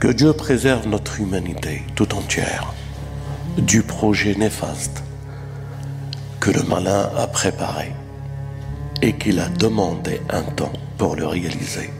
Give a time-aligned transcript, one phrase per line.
[0.00, 2.72] Que Dieu préserve notre humanité tout entière
[3.58, 5.02] du projet néfaste
[6.40, 7.92] que le malin a préparé
[9.02, 11.90] et qu'il a demandé un temps pour le réaliser.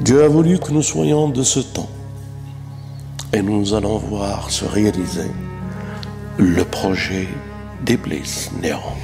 [0.00, 1.90] Dieu a voulu que nous soyons de ce temps
[3.32, 5.30] et nous allons voir se réaliser
[6.36, 7.28] le projet
[7.84, 8.96] d'Iblis Néron.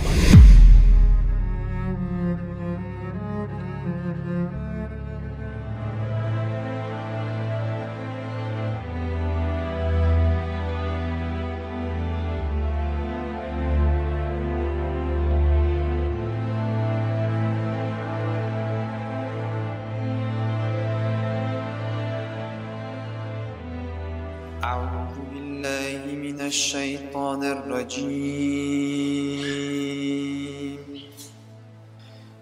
[29.47, 30.79] الرجيم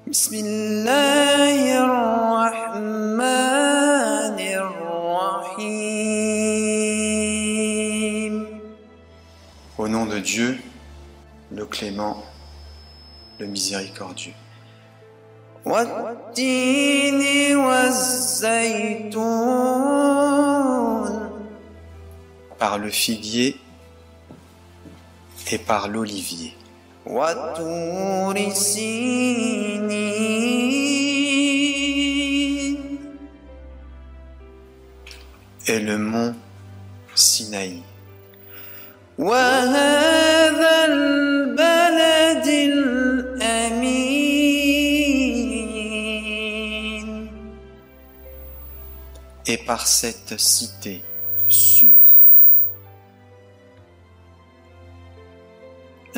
[0.08, 3.26] بسم الله الرحمن
[4.62, 5.96] الرحيم
[9.78, 10.58] Au nom de Dieu,
[11.52, 12.24] le clément,
[13.40, 14.34] le miséricordieux.
[15.66, 17.22] والتين
[17.56, 19.16] والزيتون
[22.60, 23.58] Par le figuier
[25.53, 26.55] et par l'olivier.
[35.67, 36.35] Et le mont
[37.15, 37.83] Sinaï.
[49.47, 51.03] Et par cette cité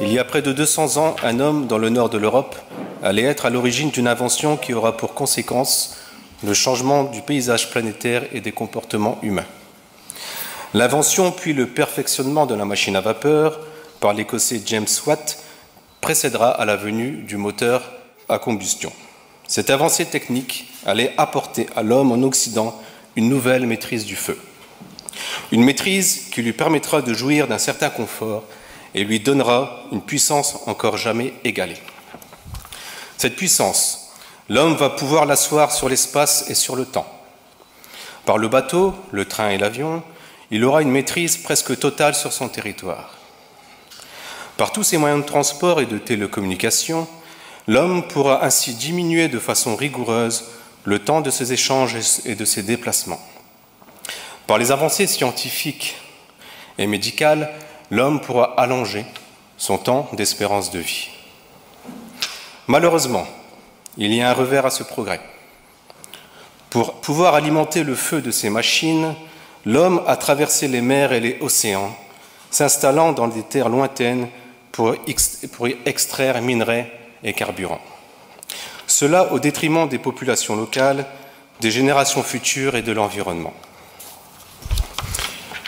[0.00, 2.54] Il y a près de 200 ans, un homme dans le nord de l'Europe
[3.02, 5.96] allait être à l'origine d'une invention qui aura pour conséquence
[6.44, 9.46] le changement du paysage planétaire et des comportements humains.
[10.74, 13.58] L'invention puis le perfectionnement de la machine à vapeur
[14.00, 15.42] par l'Écossais James Watt
[16.02, 17.90] précédera à la venue du moteur
[18.28, 18.92] à combustion.
[19.48, 22.80] Cette avancée technique allait apporter à l'homme en Occident
[23.14, 24.38] une nouvelle maîtrise du feu.
[25.52, 28.44] Une maîtrise qui lui permettra de jouir d'un certain confort
[28.94, 31.78] et lui donnera une puissance encore jamais égalée.
[33.16, 34.10] Cette puissance,
[34.48, 37.06] l'homme va pouvoir l'asseoir sur l'espace et sur le temps.
[38.24, 40.02] Par le bateau, le train et l'avion,
[40.50, 43.14] il aura une maîtrise presque totale sur son territoire.
[44.56, 47.06] Par tous ces moyens de transport et de télécommunication,
[47.66, 50.44] l'homme pourra ainsi diminuer de façon rigoureuse
[50.84, 53.20] le temps de ses échanges et de ses déplacements.
[54.46, 55.96] Par les avancées scientifiques
[56.78, 57.52] et médicales,
[57.90, 59.04] l'homme pourra allonger
[59.56, 61.08] son temps d'espérance de vie.
[62.68, 63.26] Malheureusement,
[63.96, 65.20] il y a un revers à ce progrès.
[66.70, 69.14] Pour pouvoir alimenter le feu de ces machines,
[69.64, 71.96] l'homme a traversé les mers et les océans,
[72.50, 74.28] s'installant dans des terres lointaines
[74.72, 76.92] pour, y extraire minerais
[77.26, 77.82] et carburants.
[78.86, 81.04] Cela au détriment des populations locales,
[81.60, 83.52] des générations futures et de l'environnement.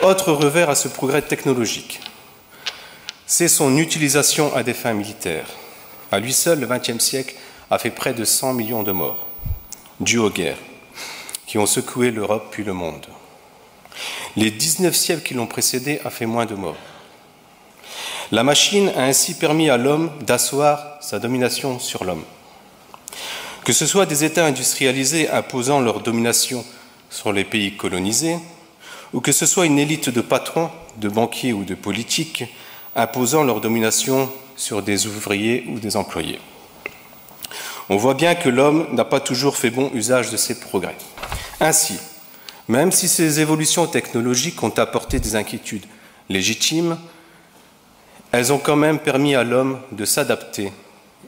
[0.00, 2.00] Autre revers à ce progrès technologique,
[3.26, 5.48] c'est son utilisation à des fins militaires.
[6.12, 7.34] À lui seul, le XXe siècle
[7.70, 9.26] a fait près de 100 millions de morts,
[10.00, 10.56] dus aux guerres,
[11.46, 13.06] qui ont secoué l'Europe puis le monde.
[14.36, 16.76] Les 19 siècles qui l'ont précédé a fait moins de morts.
[18.30, 22.24] La machine a ainsi permis à l'homme d'asseoir sa domination sur l'homme.
[23.64, 26.62] Que ce soit des États industrialisés imposant leur domination
[27.08, 28.36] sur les pays colonisés,
[29.14, 32.44] ou que ce soit une élite de patrons, de banquiers ou de politiques
[32.94, 36.38] imposant leur domination sur des ouvriers ou des employés.
[37.88, 40.96] On voit bien que l'homme n'a pas toujours fait bon usage de ces progrès.
[41.60, 41.98] Ainsi,
[42.66, 45.86] même si ces évolutions technologiques ont apporté des inquiétudes
[46.28, 46.98] légitimes,
[48.32, 50.72] elles ont quand même permis à l'homme de s'adapter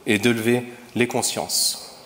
[0.05, 0.63] et d'élever
[0.95, 1.99] les consciences.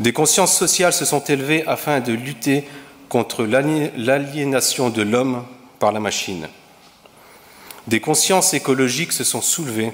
[0.00, 2.68] Des consciences sociales se sont élevées afin de lutter
[3.08, 5.44] contre l'aliénation de l'homme
[5.78, 6.48] par la machine.
[7.86, 9.92] Des consciences écologiques se sont soulevées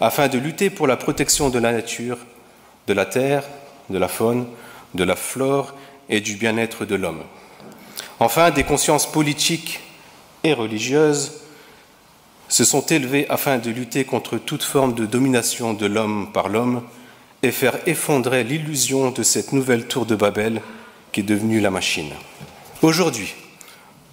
[0.00, 2.18] afin de lutter pour la protection de la nature,
[2.86, 3.44] de la terre,
[3.90, 4.46] de la faune,
[4.94, 5.74] de la flore
[6.08, 7.22] et du bien-être de l'homme.
[8.20, 9.80] Enfin, des consciences politiques
[10.42, 11.43] et religieuses
[12.54, 16.84] se sont élevées afin de lutter contre toute forme de domination de l'homme par l'homme
[17.42, 20.62] et faire effondrer l'illusion de cette nouvelle tour de Babel
[21.10, 22.12] qui est devenue la machine.
[22.80, 23.34] Aujourd'hui,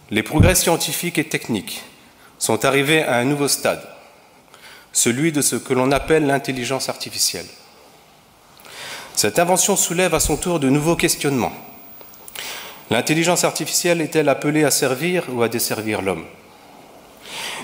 [0.10, 1.84] les progrès scientifiques et techniques
[2.40, 3.88] sont arrivés à un nouveau stade,
[4.92, 7.46] celui de ce que l'on appelle l'intelligence artificielle.
[9.14, 11.54] Cette invention soulève à son tour de nouveaux questionnements.
[12.90, 16.26] L'intelligence artificielle est-elle appelée à servir ou à desservir l'homme?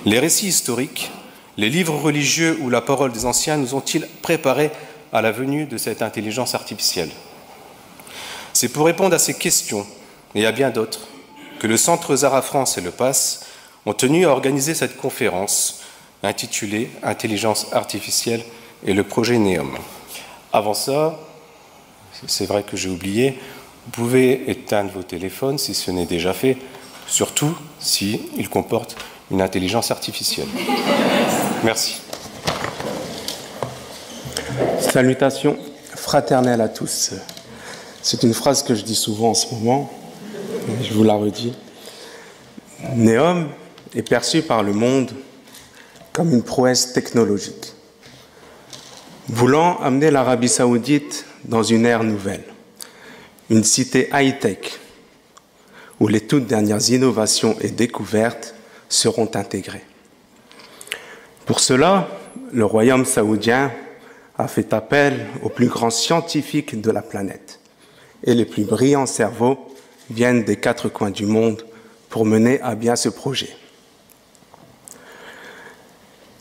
[0.07, 1.12] Les récits historiques,
[1.57, 4.71] les livres religieux ou la parole des anciens nous ont-ils préparés
[5.12, 7.09] à la venue de cette intelligence artificielle?
[8.54, 9.86] C'est pour répondre à ces questions
[10.33, 11.09] et à bien d'autres
[11.59, 13.48] que le Centre Zara France et le PASS
[13.86, 15.81] ont tenu à organiser cette conférence
[16.24, 18.45] intitulée Intelligence artificielle
[18.86, 19.77] et le projet NEOM.
[20.53, 21.19] Avant ça,
[22.27, 23.38] c'est vrai que j'ai oublié,
[23.83, 26.56] vous pouvez éteindre vos téléphones si ce n'est déjà fait,
[27.07, 28.95] surtout s'ils comportent
[29.31, 30.47] une intelligence artificielle.
[31.63, 32.01] Merci.
[34.79, 35.57] Salutations
[35.95, 37.12] fraternelles à tous.
[38.01, 39.91] C'est une phrase que je dis souvent en ce moment,
[40.81, 41.53] je vous la redis.
[42.95, 43.50] Néom
[43.95, 45.12] est perçu par le monde
[46.13, 47.74] comme une prouesse technologique,
[49.27, 52.44] voulant amener l'Arabie saoudite dans une ère nouvelle,
[53.50, 54.79] une cité high-tech,
[56.00, 58.56] où les toutes dernières innovations et découvertes
[58.89, 59.84] seront intégrées.
[61.45, 62.07] Pour cela,
[62.51, 63.72] le royaume saoudien
[64.38, 67.60] a fait appel aux plus grands scientifiques de la planète,
[68.24, 69.74] et les plus brillants cerveaux
[70.10, 71.66] viennent des quatre coins du monde
[72.10, 73.56] pour mener à bien ce projet.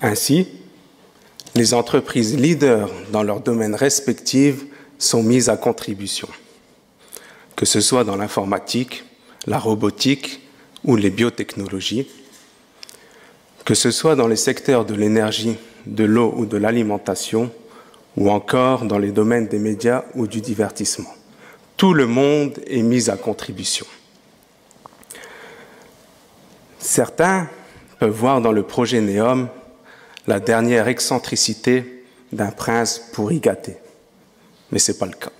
[0.03, 0.49] Ainsi,
[1.55, 4.65] les entreprises leaders dans leurs domaines respectifs
[4.99, 6.29] sont mises à contribution,
[7.57, 9.05] que ce soit dans l'informatique,
[9.47, 10.41] la robotique
[10.85, 12.09] ou les biotechnologies,
[13.67, 17.51] que ce soit dans les secteurs de l'énergie, de l'eau ou de l'alimentation,
[18.17, 21.13] ou encore dans les domaines des médias ou du divertissement.
[21.77, 23.85] Tout le monde est mis à contribution.
[26.79, 27.51] Certains
[27.99, 29.49] peuvent voir dans le projet Néom
[30.27, 33.77] la dernière excentricité d'un prince pour y gâter
[34.71, 35.31] mais ce n'est pas le cas.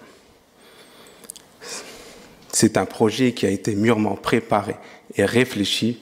[2.53, 4.77] C'est un projet qui a été mûrement préparé
[5.17, 6.01] et réfléchi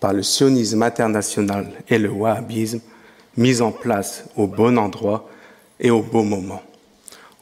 [0.00, 2.80] par le sionisme international et le wahhabisme,
[3.36, 5.28] mis en place au bon endroit
[5.80, 6.62] et au bon moment.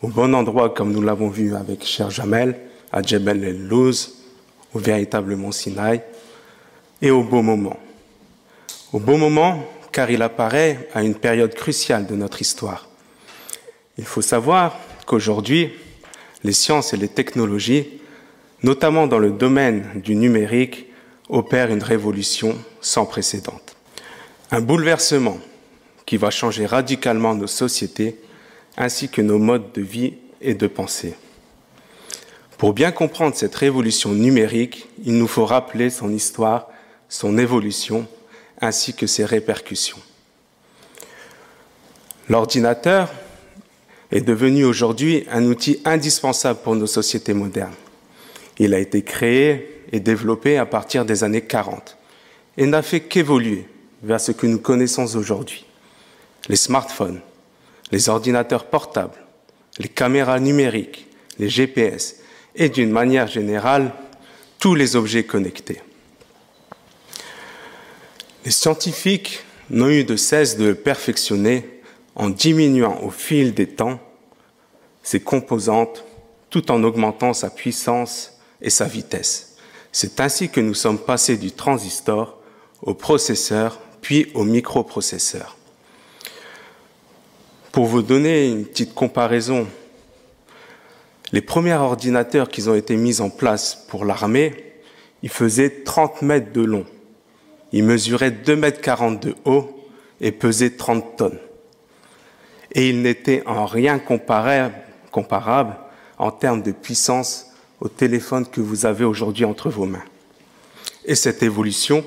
[0.03, 2.57] Au bon endroit, comme nous l'avons vu avec Cher Jamel,
[2.93, 4.15] à Jebel el-Louz,
[4.75, 6.03] au véritable mont Sinaï,
[7.01, 7.79] et au bon moment.
[8.93, 12.89] Au bon moment, car il apparaît à une période cruciale de notre histoire.
[13.99, 15.73] Il faut savoir qu'aujourd'hui,
[16.45, 18.01] les sciences et les technologies,
[18.63, 20.86] notamment dans le domaine du numérique,
[21.29, 23.61] opèrent une révolution sans précédent.
[24.51, 25.39] Un bouleversement
[26.05, 28.21] qui va changer radicalement nos sociétés
[28.77, 31.15] ainsi que nos modes de vie et de pensée.
[32.59, 36.69] Pour bien comprendre cette révolution numérique, il nous faut rappeler son histoire,
[37.09, 38.07] son évolution,
[38.61, 39.99] ainsi que ses répercussions.
[42.29, 43.13] L'ordinateur
[44.11, 47.75] est devenu aujourd'hui un outil indispensable pour nos sociétés modernes.
[48.59, 51.97] Il a été créé et développé à partir des années 40
[52.57, 53.67] et n'a fait qu'évoluer
[54.03, 55.65] vers ce que nous connaissons aujourd'hui.
[56.49, 57.21] Les smartphones,
[57.93, 59.19] les ordinateurs portables,
[59.79, 61.07] les caméras numériques,
[61.39, 62.17] les GPS
[62.55, 63.93] et d'une manière générale
[64.59, 65.81] tous les objets connectés.
[68.45, 69.41] Les scientifiques
[69.71, 71.81] n'ont eu de cesse de perfectionner
[72.15, 74.01] en diminuant au fil des temps
[75.03, 76.05] ses composantes
[76.51, 79.56] tout en augmentant sa puissance et sa vitesse.
[79.99, 82.39] C'est ainsi que nous sommes passés du transistor
[82.83, 85.57] au processeur puis au microprocesseur.
[87.73, 89.67] Pour vous donner une petite comparaison,
[91.33, 94.75] les premiers ordinateurs qui ont été mis en place pour l'armée,
[95.23, 96.85] ils faisaient 30 mètres de long,
[97.73, 99.83] ils mesuraient 2 mètres 40 de haut
[100.21, 101.39] et pesaient 30 tonnes
[102.73, 104.75] et il n'était en rien comparable,
[105.11, 105.75] comparable
[106.19, 107.46] en termes de puissance
[107.81, 110.05] au téléphone que vous avez aujourd'hui entre vos mains.
[111.05, 112.05] Et cette évolution,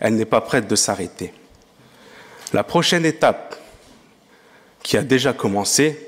[0.00, 1.32] elle n'est pas prête de s'arrêter.
[2.52, 3.56] La prochaine étape,
[4.82, 5.98] qui a déjà commencé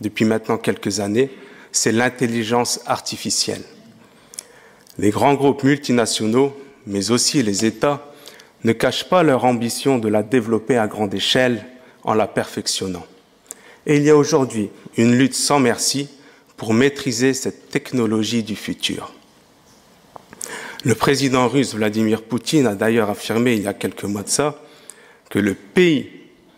[0.00, 1.30] depuis maintenant quelques années,
[1.72, 3.62] c'est l'intelligence artificielle.
[4.98, 8.06] Les grands groupes multinationaux, mais aussi les États,
[8.64, 11.64] ne cachent pas leur ambition de la développer à grande échelle
[12.04, 13.06] en la perfectionnant.
[13.86, 16.10] Et il y a aujourd'hui une lutte sans merci
[16.60, 19.14] pour maîtriser cette technologie du futur.
[20.84, 24.60] Le président russe Vladimir Poutine a d'ailleurs affirmé il y a quelques mois de ça
[25.30, 26.10] que le pays,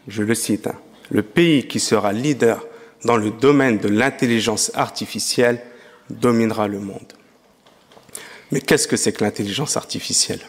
[0.09, 0.75] je le cite, hein,
[1.13, 2.67] le pays qui sera leader
[3.05, 5.63] dans le domaine de l'intelligence artificielle
[6.11, 7.13] dominera le monde.
[8.51, 10.43] Mais qu'est-ce que c'est que l'intelligence artificielle?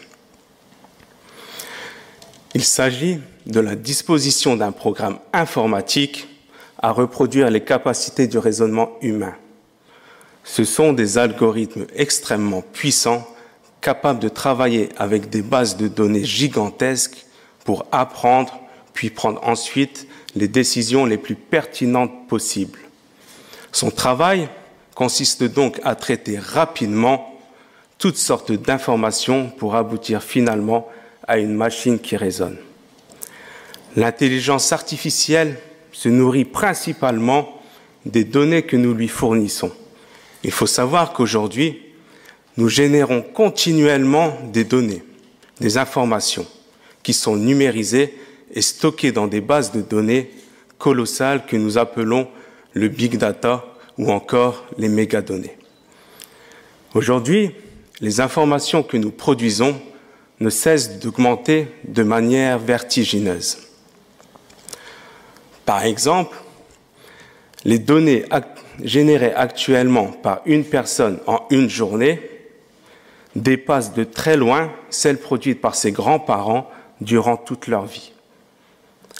[2.55, 6.27] Il s'agit de la disposition d'un programme informatique
[6.79, 9.35] à reproduire les capacités du raisonnement humain.
[10.43, 13.27] Ce sont des algorithmes extrêmement puissants,
[13.81, 17.25] capables de travailler avec des bases de données gigantesques
[17.63, 18.59] pour apprendre,
[18.93, 22.79] puis prendre ensuite les décisions les plus pertinentes possibles.
[23.71, 24.49] Son travail
[24.95, 27.33] consiste donc à traiter rapidement
[27.97, 30.87] toutes sortes d'informations pour aboutir finalement
[31.27, 32.57] à une machine qui raisonne.
[33.95, 35.57] L'intelligence artificielle
[35.91, 37.61] se nourrit principalement
[38.05, 39.71] des données que nous lui fournissons.
[40.43, 41.81] Il faut savoir qu'aujourd'hui,
[42.57, 45.03] nous générons continuellement des données,
[45.59, 46.45] des informations
[47.01, 48.17] qui sont numérisées
[48.53, 50.31] et stockées dans des bases de données
[50.77, 52.27] colossales que nous appelons
[52.73, 53.65] le big data
[53.97, 55.57] ou encore les mégadonnées.
[56.93, 57.51] Aujourd'hui,
[58.01, 59.79] les informations que nous produisons
[60.39, 63.59] ne cessent d'augmenter de manière vertigineuse.
[65.65, 66.37] Par exemple,
[67.63, 68.25] les données
[68.81, 72.21] générées actuellement par une personne en une journée
[73.35, 76.69] dépassent de très loin celles produites par ses grands-parents
[77.01, 78.11] durant toute leur vie.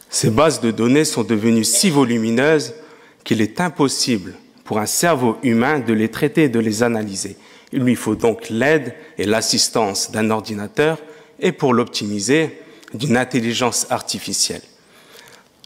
[0.10, 2.76] Ces bases de données sont devenues si volumineuses
[3.24, 7.38] qu'il est impossible pour un cerveau humain de les traiter et de les analyser.
[7.72, 11.00] Il lui faut donc l'aide et l'assistance d'un ordinateur
[11.40, 12.60] et pour l'optimiser,
[12.94, 14.62] d'une intelligence artificielle.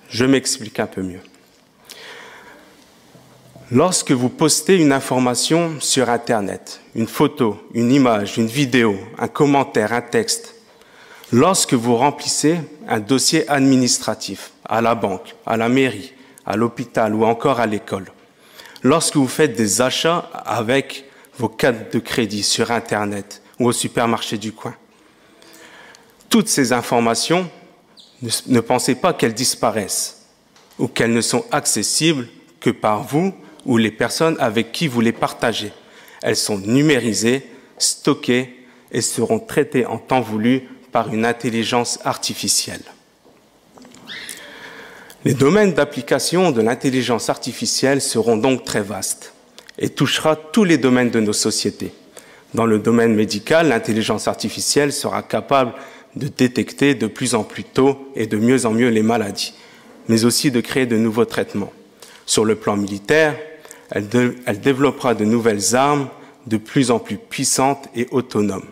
[0.10, 1.20] Je m'explique un peu mieux.
[3.72, 9.92] Lorsque vous postez une information sur Internet, une photo, une image, une vidéo, un commentaire,
[9.92, 10.56] un texte,
[11.34, 16.14] lorsque vous remplissez un dossier administratif à la banque, à la mairie,
[16.46, 18.06] à l'hôpital ou encore à l'école,
[18.84, 21.04] lorsque vous faites des achats avec
[21.38, 24.76] vos cartes de crédit sur Internet ou au supermarché du coin.
[26.30, 27.50] Toutes ces informations,
[28.22, 30.26] ne, pensez pas qu'elles disparaissent
[30.80, 32.30] ou qu'elles ne sont accessibles
[32.62, 33.34] que par vous
[33.68, 35.72] ou les personnes avec qui vous les partagez.
[36.24, 37.46] Elles sont numérisées,
[37.78, 38.56] stockées
[38.92, 42.82] et seront traitées en temps voulu par une intelligence artificielle.
[45.26, 49.34] Les domaines d'application de l'intelligence artificielle seront donc très vastes
[49.78, 51.92] et touchera tous les domaines de nos sociétés.
[52.54, 55.74] Dans le domaine médical, l'intelligence artificielle sera capable
[56.16, 59.54] de détecter de plus en plus tôt et de mieux en mieux les maladies,
[60.08, 61.74] mais aussi de créer de nouveaux traitements.
[62.26, 63.36] Sur le plan militaire,
[63.92, 64.08] elle,
[64.62, 66.10] développera de nouvelles armes
[66.46, 68.66] de plus en plus puissantes et autonomes.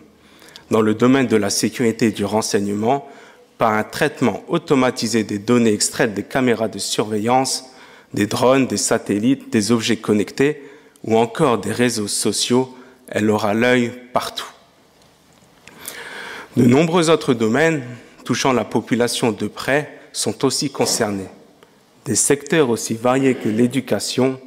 [0.70, 3.08] Dans le domaine de la sécurité et du renseignement,
[3.58, 7.64] par un traitement automatisé des données extraites des caméras de surveillance,
[8.12, 10.62] des drones, des satellites, des objets connectés,
[11.04, 12.74] ou encore des réseaux sociaux,
[13.08, 14.50] elle aura l'œil partout.
[16.56, 17.82] De nombreux autres domaines
[18.24, 21.28] touchant la population de près sont aussi concernés.
[22.06, 24.40] Des secteurs aussi variés que l'éducation,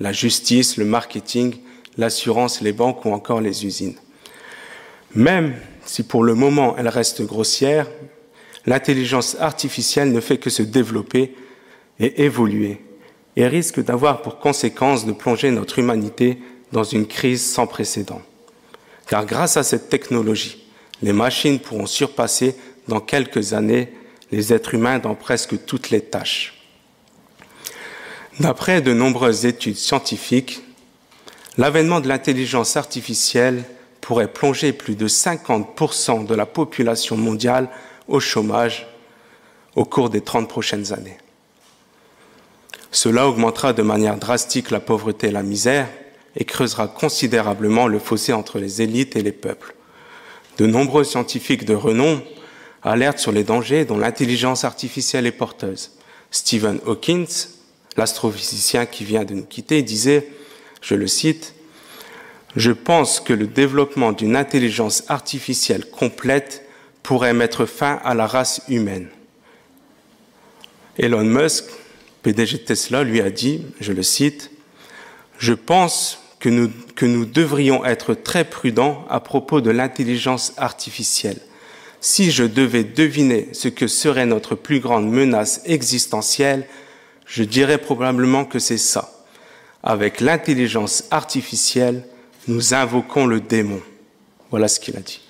[0.00, 1.56] la justice, le marketing,
[1.96, 3.96] l'assurance, les banques ou encore les usines.
[5.14, 7.88] Même si pour le moment elle reste grossière,
[8.66, 11.34] l'intelligence artificielle ne fait que se développer
[12.00, 12.80] et évoluer
[13.36, 16.38] et risque d'avoir pour conséquence de plonger notre humanité
[16.72, 18.22] dans une crise sans précédent.
[19.06, 20.64] Car grâce à cette technologie,
[21.02, 22.56] les machines pourront surpasser
[22.88, 23.92] dans quelques années
[24.32, 26.53] les êtres humains dans presque toutes les tâches.
[28.40, 30.62] D'après de nombreuses études scientifiques,
[31.56, 33.62] l'avènement de l'intelligence artificielle
[34.00, 37.68] pourrait plonger plus de 50% de la population mondiale
[38.08, 38.88] au chômage
[39.76, 41.16] au cours des 30 prochaines années.
[42.90, 45.88] Cela augmentera de manière drastique la pauvreté et la misère
[46.36, 49.74] et creusera considérablement le fossé entre les élites et les peuples.
[50.58, 52.20] De nombreux scientifiques de renom
[52.82, 55.92] alertent sur les dangers dont l'intelligence artificielle est porteuse.
[56.30, 57.26] Stephen Hawking,
[57.96, 60.28] l'astrophysicien qui vient de nous quitter, disait,
[60.80, 61.54] je le cite,
[62.56, 66.64] Je pense que le développement d'une intelligence artificielle complète
[67.02, 69.08] pourrait mettre fin à la race humaine.
[70.96, 71.64] Elon Musk,
[72.22, 74.50] PDG Tesla, lui a dit, je le cite,
[75.38, 81.40] Je pense que nous, que nous devrions être très prudents à propos de l'intelligence artificielle.
[82.00, 86.68] si je devais deviner ce que serait notre plus grande menace existentielle,
[87.26, 89.10] je dirais probablement que c'est ça.
[89.82, 92.04] Avec l'intelligence artificielle,
[92.48, 93.80] nous invoquons le démon.
[94.50, 95.20] Voilà ce qu'il a dit.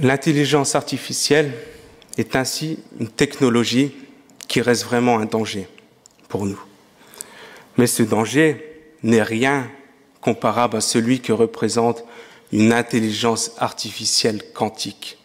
[0.00, 1.52] L'intelligence artificielle
[2.16, 3.92] est ainsi une technologie
[4.48, 5.68] qui reste vraiment un danger
[6.28, 6.60] pour nous.
[7.76, 9.68] Mais ce danger n'est rien
[10.20, 12.04] comparable à celui que représente
[12.52, 15.18] une intelligence artificielle quantique.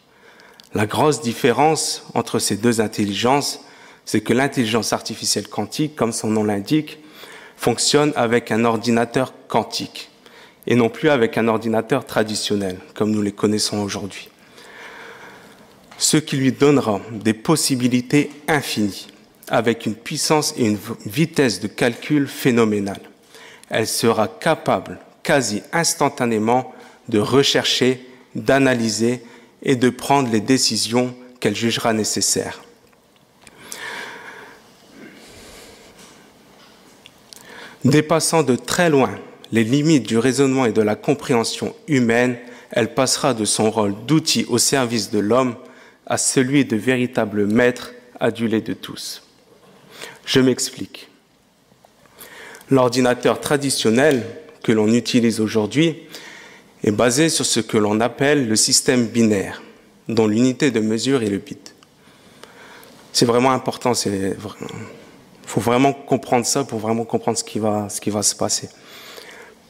[0.73, 3.61] La grosse différence entre ces deux intelligences,
[4.07, 6.97] c'est que l'intelligence artificielle quantique, comme son nom l'indique,
[7.57, 10.09] fonctionne avec un ordinateur quantique
[10.65, 14.29] et non plus avec un ordinateur traditionnel, comme nous les connaissons aujourd'hui.
[15.97, 19.07] Ce qui lui donnera des possibilités infinies,
[19.49, 23.01] avec une puissance et une vitesse de calcul phénoménale.
[23.69, 26.73] Elle sera capable quasi instantanément
[27.09, 29.21] de rechercher, d'analyser
[29.63, 32.61] et de prendre les décisions qu'elle jugera nécessaires.
[37.85, 39.11] Dépassant de très loin
[39.51, 42.37] les limites du raisonnement et de la compréhension humaine,
[42.71, 45.55] elle passera de son rôle d'outil au service de l'homme
[46.05, 49.23] à celui de véritable maître adulé de tous.
[50.25, 51.07] Je m'explique.
[52.69, 54.25] L'ordinateur traditionnel
[54.63, 55.95] que l'on utilise aujourd'hui
[56.83, 59.61] est basé sur ce que l'on appelle le système binaire,
[60.09, 61.73] dont l'unité de mesure est le bit.
[63.13, 64.35] C'est vraiment important, il
[65.47, 68.69] faut vraiment comprendre ça pour vraiment comprendre ce qui, va, se passer.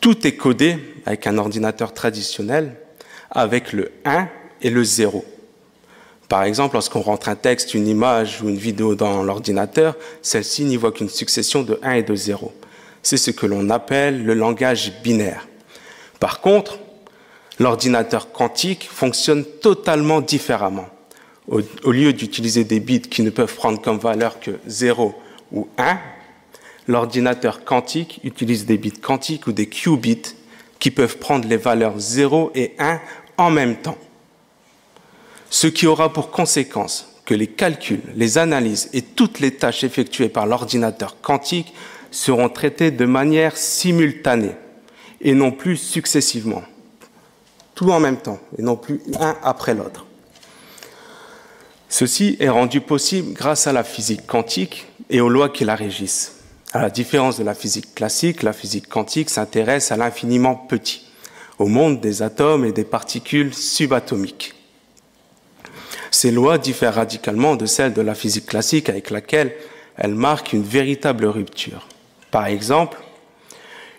[0.02, 2.76] Tout est codé avec un ordinateur traditionnel
[3.30, 4.28] avec le 1
[4.64, 5.24] et le 0.
[6.30, 10.78] Par exemple, lorsqu'on rentre un texte, une image ou une vidéo dans l'ordinateur, celle-ci n'y
[10.78, 12.52] voit qu'une succession de 1 et de 0.
[13.04, 15.48] C'est ce que l'on appelle le langage binaire.
[16.20, 16.80] Par contre,
[17.60, 20.88] l'ordinateur quantique fonctionne totalement différemment.
[21.48, 25.16] Au, lieu d'utiliser des bits qui ne peuvent prendre comme valeur que 0
[25.52, 25.98] ou 1,
[26.88, 30.36] l'ordinateur quantique utilise des bits quantiques ou des qubits
[30.80, 33.00] qui peuvent prendre les valeurs 0 et 1
[33.38, 33.98] en même temps.
[35.50, 40.30] Ce qui aura pour conséquence que les calculs, les analyses et toutes les tâches effectuées
[40.30, 41.74] par l'ordinateur quantique
[42.12, 44.56] seront traitées de manière simultanée
[45.22, 46.64] et non plus successivement
[47.78, 50.07] tout en même temps, et non plus un après l'autre.
[51.90, 56.34] Ceci est rendu possible grâce à la physique quantique et aux lois qui la régissent.
[56.74, 61.08] À la différence de la physique classique, la physique quantique s'intéresse à l'infiniment petit,
[61.60, 64.54] au monde des atomes et des particules subatomiques.
[66.12, 69.54] Ces lois diffèrent radicalement de celles de la physique classique avec laquelle
[69.96, 71.88] elles marquent une véritable rupture.
[72.32, 73.00] Par exemple,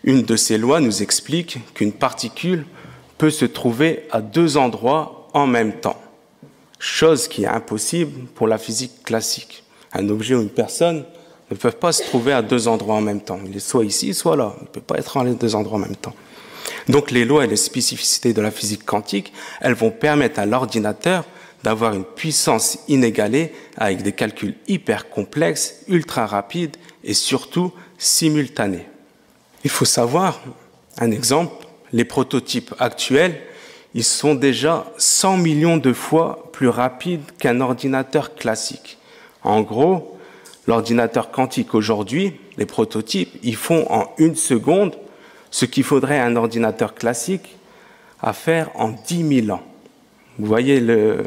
[0.04, 2.66] une de ces lois nous explique qu'une particule
[3.16, 6.00] peut se trouver à deux endroits en même temps,
[6.78, 9.64] chose qui est impossible pour la physique classique.
[9.92, 11.04] Un objet ou une personne
[11.50, 13.40] ne peuvent pas se trouver à deux endroits en même temps.
[13.46, 14.54] Il est soit ici, soit là.
[14.60, 16.14] Il ne peut pas être en les deux endroits en même temps.
[16.88, 21.24] Donc les lois et les spécificités de la physique quantique, elles vont permettre à l'ordinateur
[21.64, 28.86] d'avoir une puissance inégalée avec des calculs hyper complexes, ultra rapides et surtout simultanés.
[29.64, 30.40] Il faut savoir,
[30.98, 33.40] un exemple, les prototypes actuels,
[33.94, 38.98] ils sont déjà 100 millions de fois plus rapides qu'un ordinateur classique.
[39.42, 40.18] En gros,
[40.66, 44.96] l'ordinateur quantique aujourd'hui, les prototypes, ils font en une seconde
[45.50, 47.56] ce qu'il faudrait un ordinateur classique
[48.20, 49.62] à faire en 10 000 ans.
[50.38, 51.24] Vous voyez le,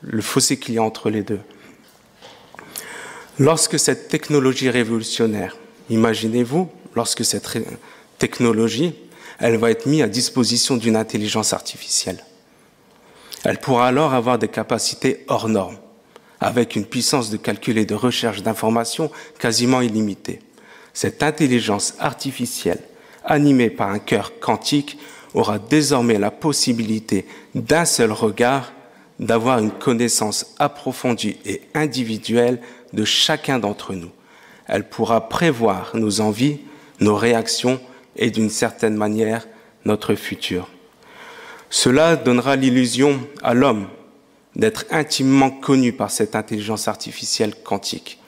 [0.00, 1.40] le fossé qu'il y a entre les deux.
[3.38, 5.56] Lorsque cette technologie révolutionnaire,
[5.90, 7.48] imaginez-vous, lorsque cette
[8.18, 8.94] technologie
[9.38, 12.24] elle va être mise à disposition d'une intelligence artificielle.
[13.44, 15.78] Elle pourra alors avoir des capacités hors normes,
[16.40, 20.40] avec une puissance de calcul et de recherche d'informations quasiment illimitée.
[20.92, 22.82] Cette intelligence artificielle,
[23.24, 24.98] animée par un cœur quantique,
[25.34, 28.72] aura désormais la possibilité d'un seul regard
[29.20, 32.60] d'avoir une connaissance approfondie et individuelle
[32.92, 34.10] de chacun d'entre nous.
[34.66, 36.60] Elle pourra prévoir nos envies,
[37.00, 37.80] nos réactions
[38.18, 39.46] et d'une certaine manière
[39.84, 40.68] notre futur.
[41.70, 43.88] Cela donnera l'illusion à l'homme
[44.56, 48.18] d'être intimement connu par cette intelligence artificielle quantique,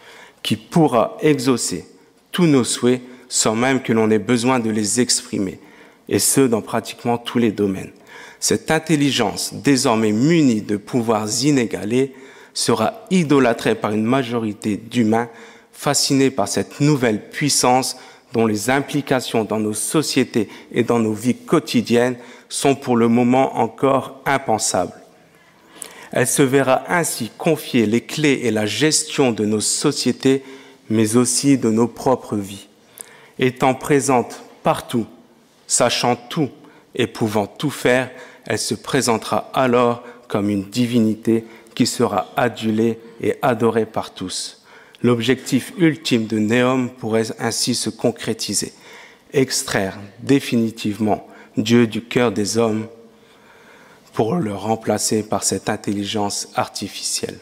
[0.42, 1.87] qui pourra exaucer
[2.33, 5.61] tous nos souhaits sans même que l'on ait besoin de les exprimer,
[6.09, 7.92] et ce dans pratiquement tous les domaines.
[8.40, 12.14] Cette intelligence, désormais munie de pouvoirs inégalés,
[12.55, 15.29] sera idolâtrée par une majorité d'humains
[15.72, 17.96] fascinés par cette nouvelle puissance
[18.33, 22.16] dont les implications dans nos sociétés et dans nos vies quotidiennes
[22.49, 25.01] sont pour le moment encore impensables.
[26.12, 30.43] Elle se verra ainsi confier les clés et la gestion de nos sociétés,
[30.88, 32.66] mais aussi de nos propres vies.
[33.38, 35.07] Étant présente partout,
[35.66, 36.51] sachant tout
[36.95, 38.11] et pouvant tout faire,
[38.47, 44.60] elle se présentera alors comme une divinité qui sera adulée et adorée par tous.
[45.03, 48.73] L'objectif ultime de Néom pourrait ainsi se concrétiser,
[49.33, 52.87] extraire définitivement Dieu du cœur des hommes
[54.13, 57.39] pour le remplacer par cette intelligence artificielle.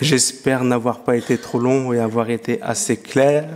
[0.00, 3.46] J'espère n'avoir pas été trop long et avoir été assez clair.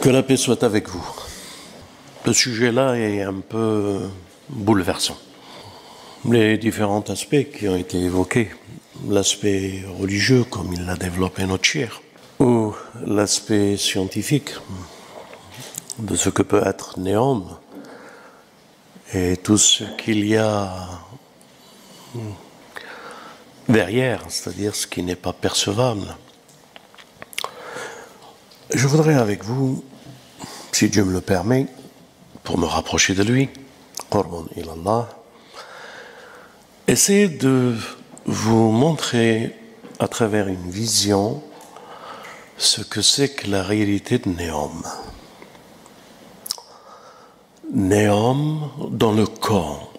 [0.00, 1.06] Que la paix soit avec vous.
[2.24, 4.00] Le sujet-là est un peu
[4.48, 5.18] bouleversant.
[6.24, 8.48] Les différents aspects qui ont été évoqués,
[9.08, 12.00] l'aspect religieux comme il l'a développé notre cher,
[12.38, 12.72] ou
[13.04, 14.50] l'aspect scientifique
[15.98, 17.44] de ce que peut être Néom
[19.12, 20.88] et tout ce qu'il y a
[23.68, 26.16] derrière, c'est-à-dire ce qui n'est pas percevable.
[28.72, 29.82] Je voudrais avec vous,
[30.70, 31.66] si Dieu me le permet,
[32.44, 33.48] pour me rapprocher de lui,
[36.92, 37.74] essayer de
[38.26, 39.56] vous montrer
[39.98, 41.42] à travers une vision
[42.58, 44.82] ce que c'est que la réalité de Néom.
[47.72, 49.90] Néom dans le corps,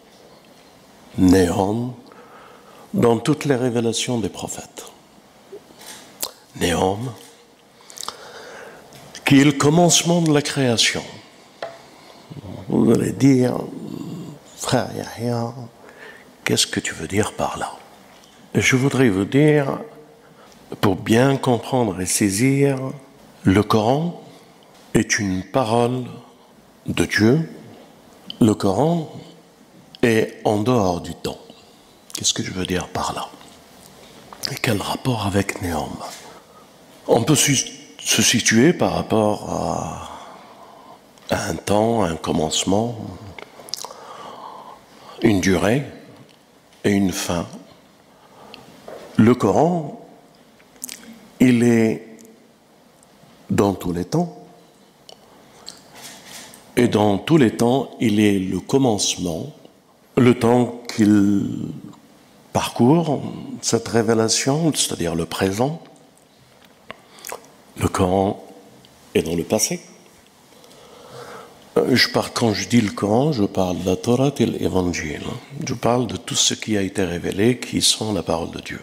[1.17, 1.93] Néom
[2.93, 4.85] dans toutes les révélations des prophètes.
[6.61, 7.11] Néom
[9.25, 11.03] qui est le commencement de la création.
[12.69, 13.57] Vous allez dire,
[14.57, 15.55] frère Yahya,
[16.43, 17.71] qu'est-ce que tu veux dire par là?
[18.55, 19.79] Je voudrais vous dire,
[20.81, 22.77] pour bien comprendre et saisir,
[23.43, 24.21] le Coran
[24.93, 26.05] est une parole
[26.85, 27.49] de Dieu.
[28.39, 29.11] Le Coran
[30.01, 31.39] est en dehors du temps.
[32.13, 33.27] Qu'est-ce que je veux dire par là?
[34.51, 35.97] Et quel rapport avec Néom?
[37.07, 40.09] On peut se situer par rapport à,
[41.49, 42.95] un temps, un commencement,
[45.21, 45.83] une durée
[46.83, 47.47] et une fin.
[49.17, 50.01] Le Coran,
[51.39, 52.07] il est
[53.49, 54.37] dans tous les temps,
[56.75, 59.53] et dans tous les temps, il est le commencement,
[60.17, 61.69] le temps qu'il
[62.51, 63.21] parcourt,
[63.61, 65.81] cette révélation, c'est-à-dire le présent,
[67.77, 68.43] le Coran
[69.15, 69.81] est dans le passé.
[71.77, 75.23] Euh, je parle, quand je dis le Coran, je parle de la Torah et l'Évangile.
[75.65, 78.81] Je parle de tout ce qui a été révélé, qui sont la parole de Dieu.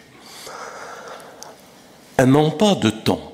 [2.17, 3.33] Elles n'ont pas de temps.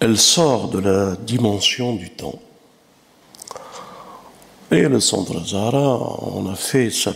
[0.00, 2.40] Elle sort de la dimension du temps.
[4.70, 5.98] Et le centre Zahra,
[6.34, 7.12] on a fait sa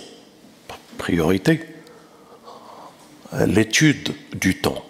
[0.98, 1.60] priorité,
[3.46, 4.84] l'étude du temps.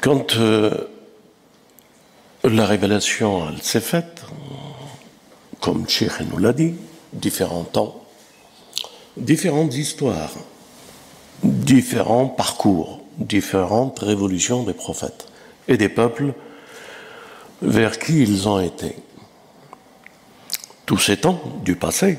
[0.00, 0.88] Quand euh,
[2.44, 4.22] la révélation s'est faite,
[5.60, 6.74] comme Cheikh nous l'a dit,
[7.12, 8.02] différents temps,
[9.16, 10.32] différentes histoires,
[11.42, 15.28] différents parcours, différentes révolutions des prophètes
[15.68, 16.32] et des peuples
[17.62, 18.96] vers qui ils ont été.
[20.86, 22.18] Tous ces temps du passé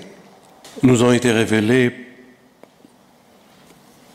[0.83, 2.11] nous ont été révélés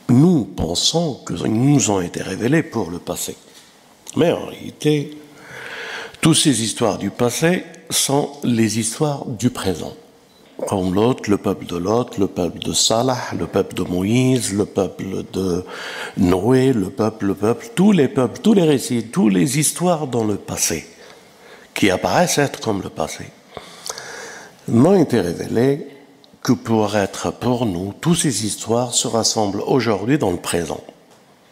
[0.08, 3.36] nous pensons que nous ont été révélés pour le passé.
[4.16, 5.18] Mais en réalité,
[6.26, 9.94] toutes ces histoires du passé sont les histoires du présent.
[10.66, 14.66] Comme l'autre, le peuple de l'autre, le peuple de Salah, le peuple de Moïse, le
[14.66, 15.64] peuple de
[16.16, 20.24] Noé, le peuple, le peuple, tous les peuples, tous les récits, toutes les histoires dans
[20.24, 20.88] le passé,
[21.74, 23.26] qui apparaissent être comme le passé,
[24.66, 25.86] n'ont été révélées
[26.42, 30.80] que pour être pour nous, toutes ces histoires se rassemblent aujourd'hui dans le présent.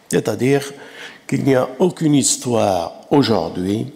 [0.09, 0.69] C'est-à-dire
[1.29, 3.93] qu'il n'y a aucune histoire aujourd'hui,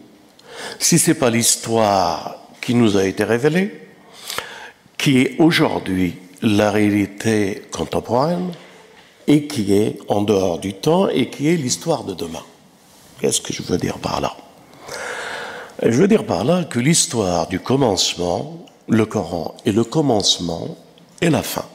[0.79, 3.87] si ce n'est pas l'histoire qui nous a été révélée,
[4.97, 8.51] qui est aujourd'hui la réalité contemporaine
[9.27, 12.43] et qui est en dehors du temps et qui est l'histoire de demain.
[13.19, 14.35] Qu'est-ce que je veux dire par là?
[15.83, 20.77] Je veux dire par là que l'histoire du commencement, le Coran est le commencement
[21.21, 21.65] et la fin.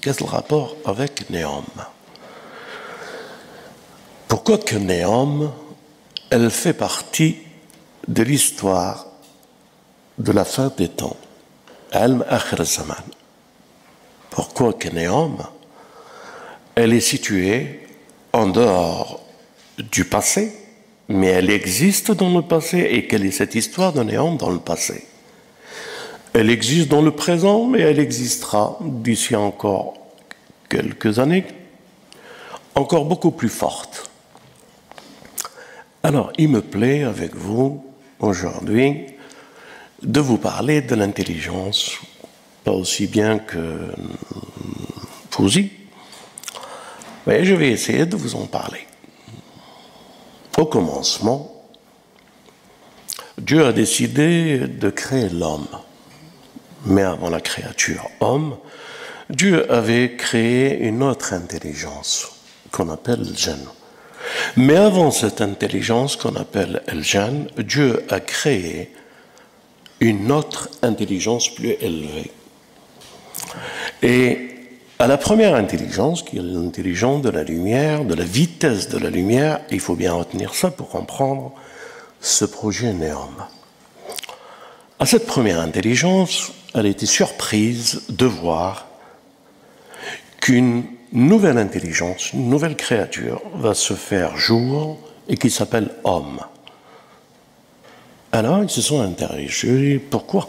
[0.00, 1.64] Qu'est-ce le rapport avec Néom?
[4.28, 5.52] Pourquoi que Néom,
[6.34, 7.36] elle fait partie
[8.08, 9.06] de l'histoire
[10.18, 11.16] de la fin des temps.
[14.30, 15.36] Pourquoi que Néom,
[16.74, 17.86] elle est située
[18.32, 19.22] en dehors
[19.78, 20.52] du passé
[21.08, 22.88] mais elle existe dans le passé.
[22.90, 25.06] Et quelle est cette histoire de néant dans le passé?
[26.32, 29.94] Elle existe dans le présent, mais elle existera d'ici encore
[30.70, 31.44] quelques années,
[32.74, 34.10] encore beaucoup plus forte.
[36.04, 37.82] Alors, il me plaît avec vous
[38.18, 39.06] aujourd'hui
[40.02, 41.92] de vous parler de l'intelligence,
[42.62, 43.90] pas aussi bien que
[45.30, 45.72] Fouzi,
[47.26, 48.86] mais je vais essayer de vous en parler.
[50.58, 51.50] Au commencement,
[53.38, 55.68] Dieu a décidé de créer l'homme.
[56.84, 58.58] Mais avant la créature homme,
[59.30, 62.28] Dieu avait créé une autre intelligence
[62.70, 63.66] qu'on appelle le gène.
[64.56, 68.90] Mais avant cette intelligence qu'on appelle le gène, Dieu a créé
[70.00, 72.30] une autre intelligence plus élevée.
[74.02, 74.50] Et
[74.98, 79.10] à la première intelligence, qui est l'intelligence de la lumière, de la vitesse de la
[79.10, 81.52] lumière, il faut bien retenir ça pour comprendre
[82.20, 83.34] ce projet néom.
[84.98, 88.86] À cette première intelligence, elle a été surprise de voir
[90.40, 90.84] qu'une
[91.14, 94.98] nouvelle intelligence, nouvelle créature va se faire jour
[95.28, 96.40] et qui s'appelle homme.
[98.32, 100.48] Alors ils se sont interrogés pourquoi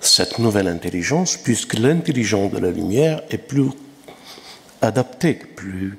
[0.00, 3.70] cette nouvelle intelligence, puisque l'intelligence de la lumière est plus
[4.82, 5.98] adaptée, plus.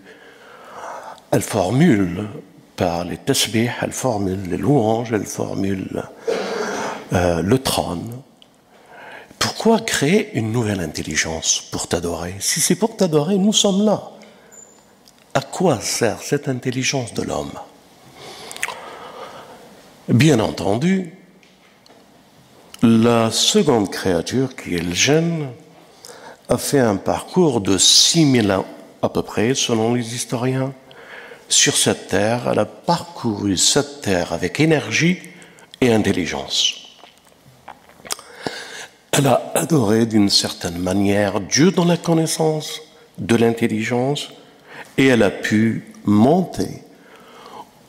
[1.31, 2.27] Elle formule
[2.75, 6.03] par les tasbih, elle formule les louanges, elle formule
[7.13, 8.11] euh, le trône.
[9.45, 14.09] Pourquoi créer une nouvelle intelligence pour t'adorer Si c'est pour t'adorer, nous sommes là.
[15.35, 17.51] À quoi sert cette intelligence de l'homme?
[20.09, 21.13] Bien entendu,
[22.81, 25.51] la seconde créature, qui est le gène,
[26.49, 28.65] a fait un parcours de 6000 ans
[29.03, 30.73] à peu près, selon les historiens,
[31.49, 32.49] sur cette terre.
[32.51, 35.19] Elle a parcouru cette terre avec énergie
[35.81, 36.84] et intelligence.
[39.17, 42.81] Elle a adoré d'une certaine manière Dieu dans la connaissance
[43.17, 44.27] de l'intelligence
[44.97, 46.83] et elle a pu monter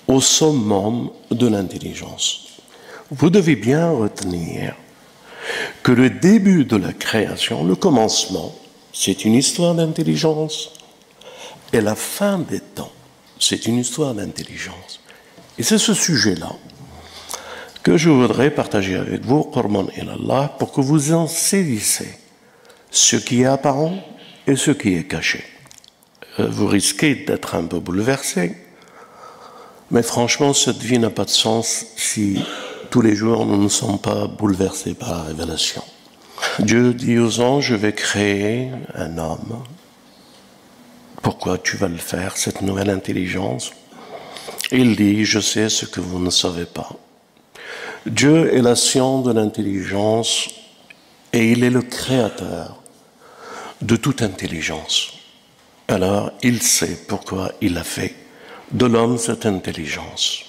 [0.07, 2.61] au summum de l'intelligence.
[3.11, 4.77] Vous devez bien retenir
[5.83, 8.55] que le début de la création, le commencement,
[8.93, 10.71] c'est une histoire d'intelligence,
[11.73, 12.93] et la fin des temps,
[13.41, 15.01] c'est une histoire d'intelligence.
[15.59, 16.53] Et c'est ce sujet-là
[17.87, 22.19] que je voudrais partager avec vous, Qurban et Allah, pour que vous en saisissez
[22.91, 23.97] ce qui est apparent
[24.49, 25.45] et ce qui est caché.
[26.41, 28.57] Euh, vous risquez d'être un peu bouleversé,
[29.93, 32.45] mais franchement, cette vie n'a pas de sens si
[32.91, 35.85] tous les jours, nous ne sommes pas bouleversés par la révélation.
[36.59, 39.63] Dieu dit aux anges, je vais créer un homme.
[41.23, 43.71] Pourquoi tu vas le faire, cette nouvelle intelligence?
[44.73, 46.91] Il dit, je sais ce que vous ne savez pas.
[48.07, 50.49] Dieu est la science de l'intelligence
[51.33, 52.81] et il est le créateur
[53.83, 55.13] de toute intelligence.
[55.89, 58.15] Alors, il sait pourquoi il a fait
[58.71, 60.45] de l'homme cette intelligence.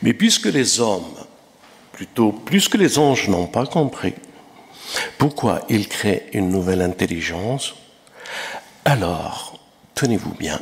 [0.00, 1.14] Mais puisque les hommes
[1.92, 4.14] plutôt plus que les anges n'ont pas compris
[5.18, 7.74] pourquoi il crée une nouvelle intelligence,
[8.86, 9.60] alors,
[9.94, 10.60] tenez-vous bien,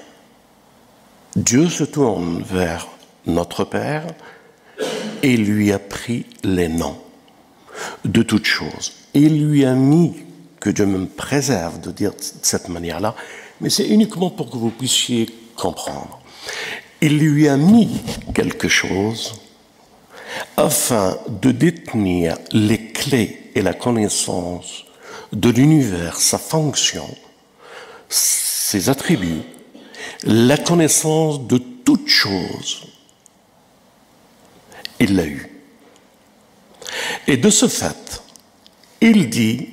[1.37, 2.89] Dieu se tourne vers
[3.27, 4.07] notre Père
[5.23, 6.99] et lui a pris les noms
[8.05, 8.93] de toutes choses.
[9.15, 10.15] Il lui a mis,
[10.61, 13.15] que Dieu me préserve de dire de cette manière-là,
[13.61, 16.21] mais c'est uniquement pour que vous puissiez comprendre.
[17.01, 17.89] Il lui a mis
[18.35, 19.41] quelque chose
[20.57, 24.85] afin de détenir les clés et la connaissance
[25.33, 27.07] de l'univers, sa fonction,
[28.09, 29.43] ses attributs,
[30.25, 32.90] la connaissance de toute chose.
[35.01, 35.51] Il l'a eu.
[37.27, 38.23] Et de ce fait,
[39.01, 39.71] il dit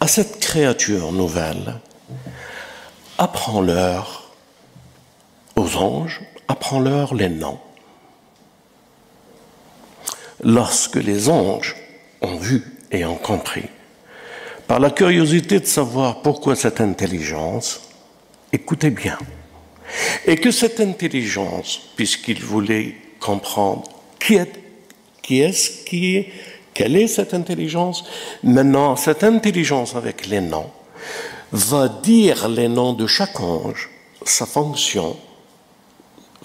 [0.00, 1.80] à cette créature nouvelle,
[3.18, 4.32] apprends-leur
[5.56, 7.60] aux anges, apprends-leur les noms
[10.42, 11.76] lorsque les anges
[12.20, 13.64] ont vu et ont compris,
[14.66, 17.80] par la curiosité de savoir pourquoi cette intelligence,
[18.52, 19.18] écoutez bien,
[20.26, 22.94] et que cette intelligence, puisqu'ils voulaient
[23.28, 23.82] comprendre
[24.18, 24.52] qui est,
[25.22, 26.32] qui est-ce qui est,
[26.72, 28.04] quelle est cette intelligence,
[28.42, 30.70] maintenant cette intelligence avec les noms
[31.52, 33.90] va dire les noms de chaque ange,
[34.24, 35.14] sa fonction,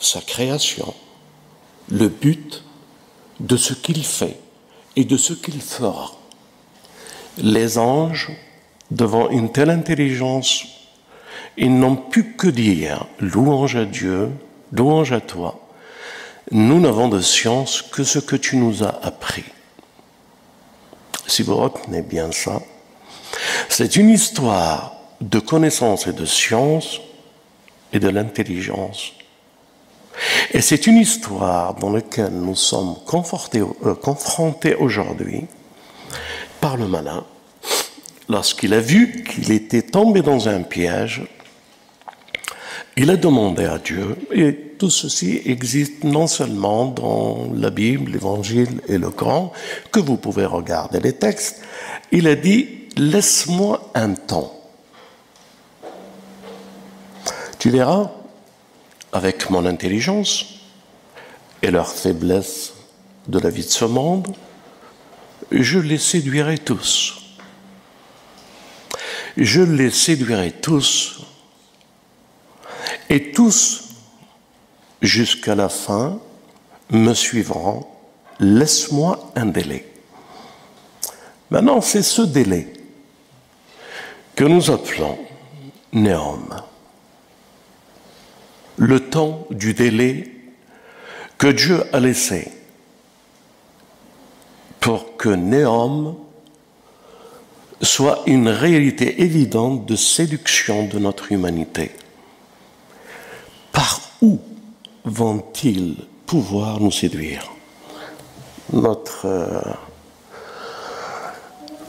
[0.01, 0.93] sa création,
[1.89, 2.63] le but,
[3.39, 4.37] de ce qu'il fait
[4.97, 6.11] et de ce qu'il fera.
[7.37, 8.29] Les anges,
[8.91, 10.65] devant une telle intelligence,
[11.55, 14.31] ils n'ont pu que dire louange à Dieu,
[14.71, 15.62] louange à toi,
[16.51, 19.45] nous n'avons de science que ce que tu nous as appris.
[21.27, 22.61] Si vous retenez bien ça,
[23.69, 26.99] c'est une histoire de connaissance et de science
[27.91, 29.13] et de l'intelligence.
[30.51, 35.45] Et c'est une histoire dans laquelle nous sommes euh, confrontés aujourd'hui
[36.61, 37.25] par le malin
[38.29, 41.23] lorsqu'il a vu qu'il était tombé dans un piège
[42.95, 48.81] il a demandé à Dieu, et tout ceci existe non seulement dans la Bible, l'Évangile
[48.87, 49.51] et le Coran,
[49.91, 51.61] que vous pouvez regarder les textes,
[52.11, 54.59] il a dit, laisse-moi un temps.
[57.57, 58.11] Tu verras,
[59.11, 60.45] avec mon intelligence
[61.61, 62.73] et leur faiblesse
[63.27, 64.27] de la vie de ce monde,
[65.51, 67.15] je les séduirai tous.
[69.37, 71.22] Je les séduirai tous
[73.09, 73.89] et tous,
[75.01, 76.19] jusqu'à la fin,
[76.89, 77.85] me suivront.
[78.39, 79.87] Laisse-moi un délai.
[81.49, 82.73] Maintenant, c'est ce délai
[84.35, 85.17] que nous appelons
[85.91, 86.61] néom.
[88.77, 90.31] Le temps du délai
[91.37, 92.51] que Dieu a laissé
[94.79, 96.17] pour que néom
[97.81, 101.91] soit une réalité évidente de séduction de notre humanité
[103.73, 104.39] par où
[105.03, 107.51] vont-ils pouvoir nous séduire?
[108.71, 109.61] Notre euh,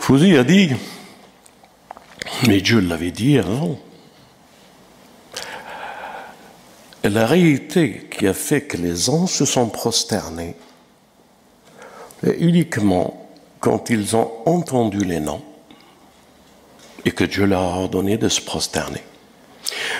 [0.00, 0.70] Fouzi a dit,
[2.48, 3.78] mais Dieu l'avait dit avant,
[7.04, 10.56] la réalité qui a fait que les anges se sont prosternés
[12.26, 13.28] est uniquement
[13.60, 15.42] quand ils ont entendu les noms
[17.04, 19.02] et que Dieu leur a ordonné de se prosterner.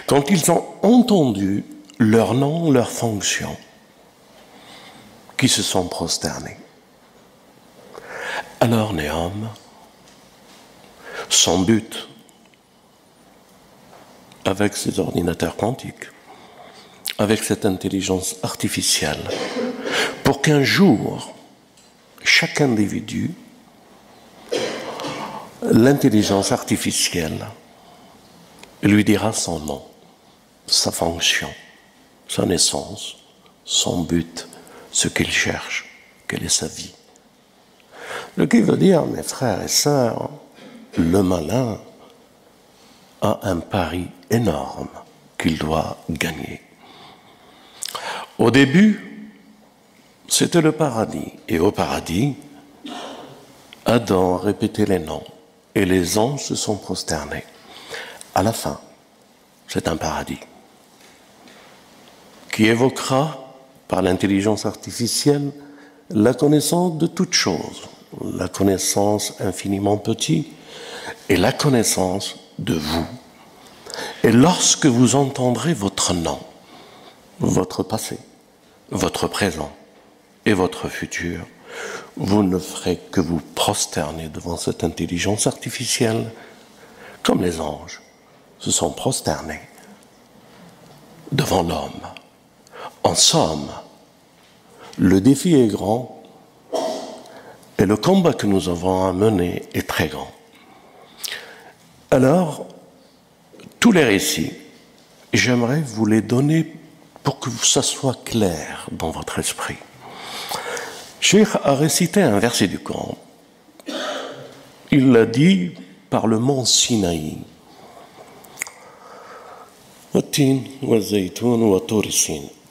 [0.07, 1.65] Quand ils ont entendu
[1.99, 3.57] leur nom, leur fonction,
[5.37, 6.57] qui se sont prosternés.
[8.61, 9.49] Alors Néom,
[11.29, 12.09] son but,
[14.45, 16.11] avec ses ordinateurs quantiques,
[17.19, 19.23] avec cette intelligence artificielle,
[20.23, 21.35] pour qu'un jour,
[22.23, 23.35] chaque individu,
[25.63, 27.47] l'intelligence artificielle,
[28.83, 29.83] lui dira son nom,
[30.67, 31.49] sa fonction,
[32.29, 33.17] son essence,
[33.65, 34.49] son but,
[34.93, 35.87] ce qu'il cherche,
[36.27, 36.95] quelle est sa vie.
[38.37, 40.31] Ce qui veut dire, mes frères et sœurs,
[40.97, 41.79] le malin
[43.21, 44.89] a un pari énorme
[45.39, 46.61] qu'il doit gagner.
[48.39, 49.31] Au début,
[50.29, 51.33] c'était le paradis.
[51.49, 52.35] Et au paradis,
[53.85, 55.25] Adam répétait les noms
[55.75, 57.45] et les anges se sont prosternés.
[58.35, 58.81] À la fin,
[59.69, 60.41] c'est un paradis
[62.55, 63.57] qui évoquera
[63.89, 65.51] par l'intelligence artificielle
[66.11, 67.83] la connaissance de toutes choses,
[68.23, 70.47] la connaissance infiniment petite
[71.29, 73.07] et la connaissance de vous.
[74.23, 76.39] Et lorsque vous entendrez votre nom,
[77.41, 78.19] votre passé,
[78.91, 79.73] votre présent
[80.47, 81.41] et votre futur,
[82.17, 86.31] vous ne ferez que vous prosterner devant cette intelligence artificielle
[87.25, 88.01] comme les anges
[88.61, 89.61] se sont prosternés
[91.33, 92.14] devant l'homme.
[93.05, 93.69] En somme,
[94.99, 96.23] le défi est grand
[97.79, 100.33] et le combat que nous avons à mener est très grand.
[102.11, 102.67] Alors,
[103.79, 104.53] tous les récits,
[105.35, 106.75] j'aimerais vous les donner
[107.23, 109.77] pour que ça soit clair dans votre esprit.
[111.21, 113.19] Cheikh a récité un verset du Coran.
[114.91, 115.73] Il l'a dit
[116.09, 117.37] par le mont Sinaï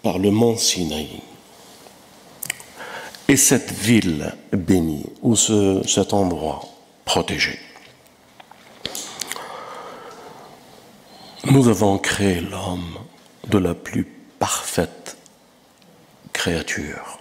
[0.04, 1.22] par le mont Sinaï.
[3.30, 6.62] Et cette ville bénie, ou ce, cet endroit
[7.06, 7.58] protégé.
[11.46, 13.00] Nous avons créé l'homme
[13.48, 14.06] de la plus
[14.40, 15.18] parfaite
[16.34, 17.20] créature.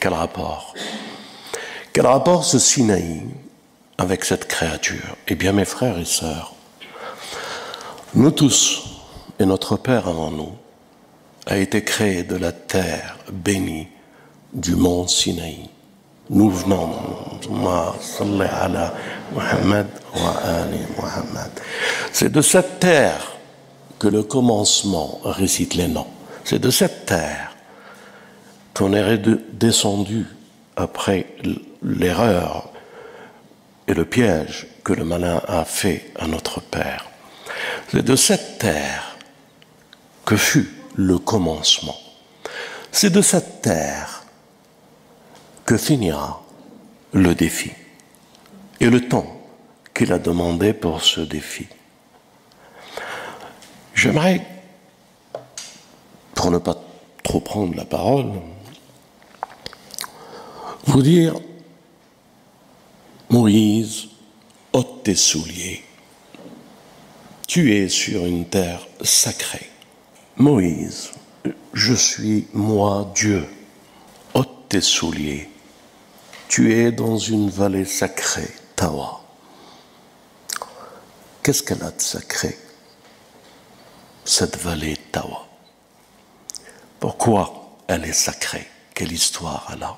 [0.00, 0.74] Quel rapport?
[1.92, 3.22] Quel rapport ce Sinaï
[3.98, 5.16] avec cette créature?
[5.28, 6.54] Eh bien, mes frères et sœurs,
[8.14, 8.84] nous tous,
[9.38, 10.52] et notre Père avant nous,
[11.46, 13.88] a été créé de la terre bénie
[14.52, 15.68] du mont Sinaï.
[16.28, 16.90] Nous venons,
[22.12, 23.36] c'est de cette terre
[23.98, 26.08] que le commencement récite les noms.
[26.44, 27.54] C'est de cette terre
[28.74, 29.18] qu'on est
[29.52, 30.26] descendu
[30.74, 31.26] après
[31.82, 32.70] l'erreur
[33.86, 37.06] et le piège que le malin a fait à notre Père.
[37.88, 39.16] C'est de cette terre
[40.24, 41.96] que fut le commencement.
[42.90, 44.24] C'est de cette terre
[45.64, 46.42] que finira
[47.12, 47.70] le défi
[48.80, 49.40] et le temps
[49.94, 51.66] qu'il a demandé pour ce défi.
[53.94, 54.46] J'aimerais,
[56.34, 56.76] pour ne pas
[57.22, 58.32] trop prendre la parole,
[60.84, 61.34] vous dire,
[63.28, 64.08] Moïse,
[64.72, 65.82] ôte tes souliers.
[67.48, 69.70] Tu es sur une terre sacrée.
[70.38, 71.12] Moïse,
[71.72, 73.48] je suis moi Dieu.
[74.34, 75.48] ôte tes souliers.
[76.48, 79.22] Tu es dans une vallée sacrée, Tawa.
[81.42, 82.58] Qu'est-ce qu'elle a de sacré,
[84.26, 85.46] cette vallée Tawa?
[87.00, 88.68] Pourquoi elle est sacrée?
[88.94, 89.96] Quelle histoire elle a?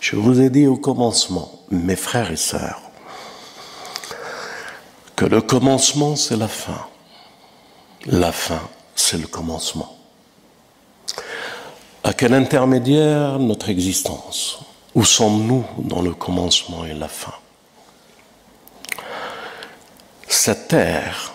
[0.00, 2.82] Je vous ai dit au commencement, mes frères et sœurs,
[5.14, 6.86] que le commencement, c'est la fin.
[8.06, 8.62] La fin,
[9.00, 9.96] c'est le commencement.
[12.04, 14.60] À quel intermédiaire notre existence?
[14.94, 17.34] Où sommes-nous dans le commencement et la fin?
[20.28, 21.32] Cette terre,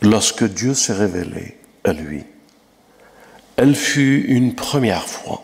[0.00, 2.24] lorsque Dieu s'est révélé à lui,
[3.56, 5.42] elle fut une première fois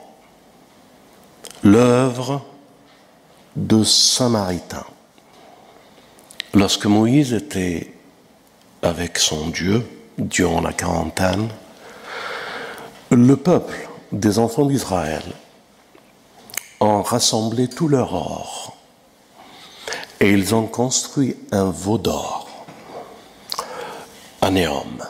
[1.62, 2.44] l'œuvre
[3.56, 4.84] de Samaritain.
[6.54, 7.92] Lorsque Moïse était
[8.82, 9.86] avec son Dieu
[10.18, 11.48] durant la quarantaine,
[13.10, 15.22] le peuple des enfants d'Israël
[16.80, 18.76] ont rassemblé tout leur or
[20.20, 22.48] et ils ont construit un veau d'or,
[24.40, 25.04] Anéum.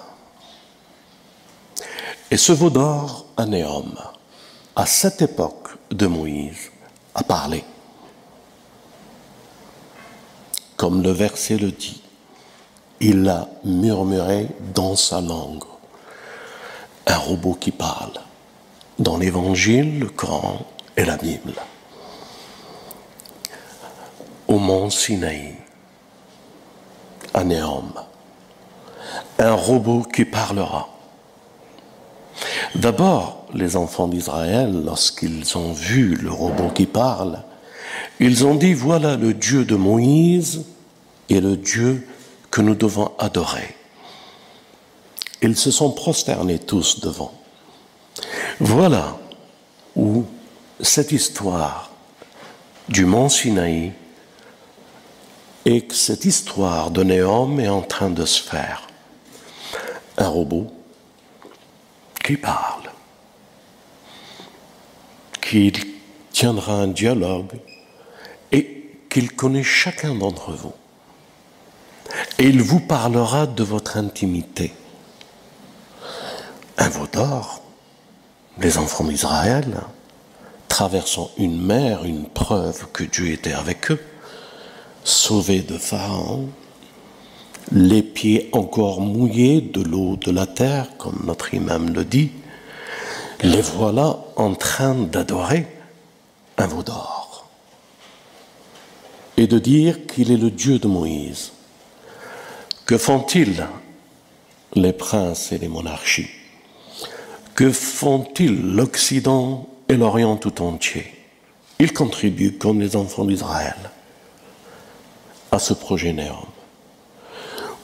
[2.31, 3.95] Et ce veau d'or, Anéum,
[4.75, 6.71] à cette époque de Moïse,
[7.15, 7.65] a parlé.
[10.77, 12.03] Comme le verset le dit,
[13.01, 15.65] il a murmuré dans sa langue
[17.07, 18.13] un robot qui parle.
[18.99, 20.67] Dans l'Évangile, le Coran
[20.97, 21.53] et la Bible.
[24.49, 25.55] Au mont Sinaï,
[27.35, 27.93] à Néom,
[29.39, 30.89] un robot qui parlera.
[32.75, 37.43] D'abord, les enfants d'Israël, lorsqu'ils ont vu le robot qui parle,
[38.19, 40.65] ils ont dit, voilà le Dieu de Moïse
[41.29, 42.07] et le Dieu
[42.57, 43.77] que nous devons adorer.
[45.43, 47.35] Ils se sont prosternés tous devant.
[48.61, 49.19] Voilà
[49.95, 50.25] où
[50.81, 51.91] cette histoire
[52.89, 53.93] du mont Sinaï
[55.67, 58.87] et que cette histoire de Néom est en train de se faire.
[60.17, 60.73] Un robot
[62.25, 62.91] qui parle,
[65.43, 65.75] qui
[66.33, 67.61] tiendra un dialogue
[68.51, 70.73] et qu'il connaît chacun d'entre vous.
[72.39, 74.73] Et il vous parlera de votre intimité
[76.79, 77.63] un veau d'or,
[78.61, 79.81] les enfants d'Israël,
[80.69, 84.01] traversant une mer, une preuve que Dieu était avec eux,
[85.05, 86.49] sauvés de Pharaon,
[87.73, 92.31] les pieds encore mouillés de l'eau de la terre, comme notre imam le dit,
[93.43, 95.67] les voilà en train d'adorer
[96.59, 97.47] un veau d'or
[99.37, 101.53] et de dire qu'il est le Dieu de Moïse.
[102.87, 103.67] Que font-ils
[104.75, 106.31] les princes et les monarchies?
[107.57, 111.13] Que font-ils l'Occident et l'Orient tout entier?
[111.81, 113.75] Ils contribuent, comme les enfants d'Israël,
[115.51, 115.75] à ce
[116.13, 116.47] néant.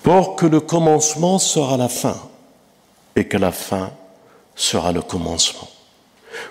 [0.04, 2.16] Pour que le commencement sera la fin
[3.16, 3.90] et que la fin
[4.54, 5.68] sera le commencement.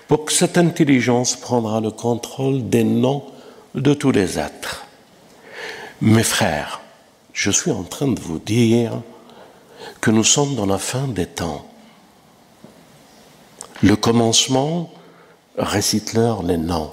[0.08, 3.24] Pour que cette intelligence prendra le contrôle des noms
[3.74, 4.84] de tous les êtres.
[6.02, 6.81] Mes frères,
[7.32, 9.02] je suis en train de vous dire
[10.00, 11.66] que nous sommes dans la fin des temps.
[13.82, 14.92] Le commencement,
[15.56, 16.92] récite-leur les noms.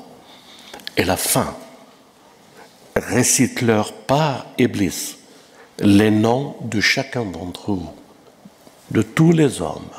[0.98, 1.56] Et la fin,
[2.96, 5.18] récite-leur par Iblis
[5.80, 7.94] les noms de chacun d'entre vous,
[8.92, 9.92] de tous les hommes,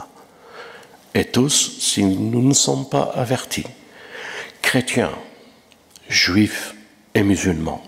[1.15, 3.67] et tous, si nous ne sommes pas avertis,
[4.61, 5.13] chrétiens,
[6.09, 6.75] juifs
[7.15, 7.83] et musulmans,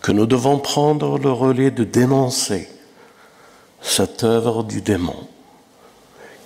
[0.00, 2.68] que nous devons prendre le relais de dénoncer
[3.82, 5.26] cette œuvre du démon,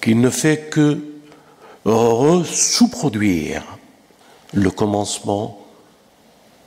[0.00, 0.98] qui ne fait que
[2.44, 3.62] sous-produire
[4.52, 5.60] le commencement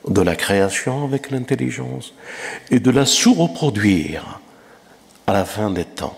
[0.07, 2.13] de la création avec l'intelligence
[2.69, 4.39] et de la sous-reproduire
[5.25, 6.17] à la fin des temps.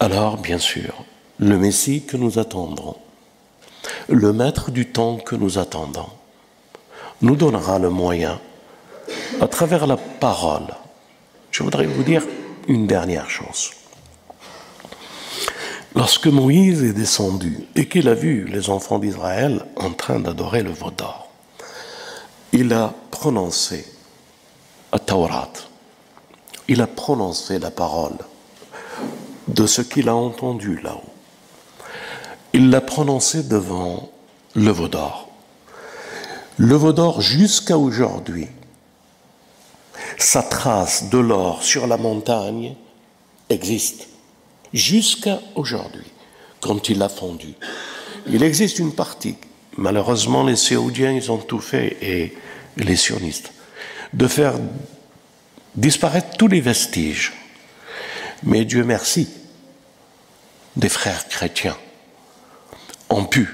[0.00, 1.04] Alors, bien sûr,
[1.38, 2.96] le Messie que nous attendrons,
[4.08, 6.08] le maître du temps que nous attendons,
[7.20, 8.40] nous donnera le moyen,
[9.40, 10.74] à travers la parole.
[11.50, 12.22] Je voudrais vous dire
[12.68, 13.70] une dernière chose.
[15.94, 20.70] lorsque Moïse est descendu et qu'il a vu les enfants d'Israël en train d'adorer le
[20.70, 21.28] veau d'or,
[22.52, 23.86] il a prononcé
[24.90, 25.52] à Taurat,
[26.68, 28.16] il a prononcé la parole
[29.48, 31.10] de ce qu'il a entendu là-haut.
[32.52, 34.10] Il l'a prononcé devant
[34.54, 35.28] le veau d'or.
[36.58, 38.48] Le veau d'or jusqu'à aujourd'hui,
[40.18, 42.74] sa trace de l'or sur la montagne
[43.48, 44.08] existe
[44.72, 46.10] jusqu'à aujourd'hui,
[46.60, 47.54] quand il a fondu.
[48.26, 49.36] Il existe une partie,
[49.76, 52.36] malheureusement les Séoudiens, ils ont tout fait, et
[52.76, 53.52] les sionistes,
[54.12, 54.54] de faire
[55.74, 57.32] disparaître tous les vestiges.
[58.44, 59.28] Mais Dieu merci,
[60.76, 61.76] des frères chrétiens
[63.10, 63.48] ont pu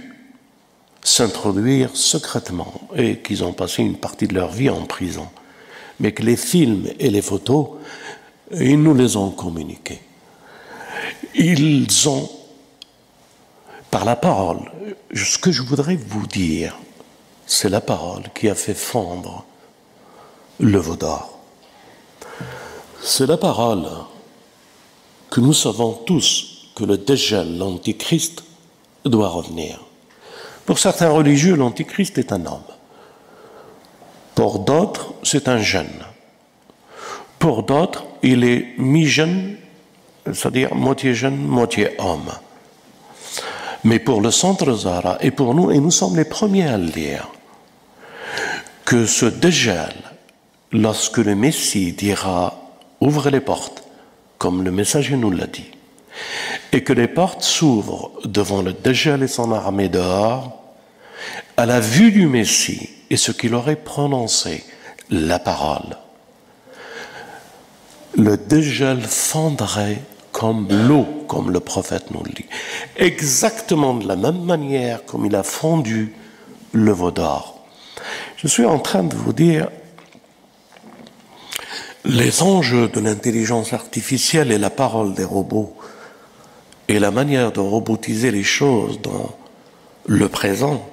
[1.03, 5.29] s'introduire secrètement et qu'ils ont passé une partie de leur vie en prison.
[6.01, 7.69] Mais que les films et les photos,
[8.53, 10.01] ils nous les ont communiqués.
[11.35, 12.31] Ils ont,
[13.91, 14.71] par la parole,
[15.15, 16.79] ce que je voudrais vous dire,
[17.47, 19.45] c'est la parole qui a fait fondre
[20.61, 21.39] le veau d'or.
[23.03, 23.87] C'est la parole
[25.31, 28.45] que nous savons tous que le dégel, l'antichrist,
[29.05, 29.81] doit revenir.
[30.67, 32.68] Pour certains religieux, l'antichrist est un homme.
[34.39, 35.91] Pour d'autres, c'est un jeune.
[37.41, 39.57] Pour d'autres, il est mi-jeune,
[40.27, 42.31] c'est-à-dire moitié jeune, moitié homme.
[43.83, 46.87] Mais pour le centre Zara et pour nous, et nous sommes les premiers à le
[46.87, 47.29] dire,
[48.85, 49.97] que ce dégel,
[50.71, 52.61] lorsque le Messie dira
[53.01, 53.83] ouvre les portes,
[54.39, 55.73] comme le messager nous l'a dit,
[56.71, 60.63] et que les portes s'ouvrent devant le dégel et son armée dehors,
[61.57, 64.65] à la vue du Messie et ce qu'il aurait prononcé,
[65.11, 65.97] la parole,
[68.17, 70.03] le dégel fondrait
[70.33, 72.47] comme l'eau, comme le prophète nous le dit,
[72.97, 76.15] exactement de la même manière comme il a fondu
[76.73, 77.65] le veau d'or.
[78.37, 79.69] Je suis en train de vous dire
[82.05, 85.77] les enjeux de l'intelligence artificielle et la parole des robots
[86.89, 89.37] et la manière de robotiser les choses dans
[90.07, 90.89] le présent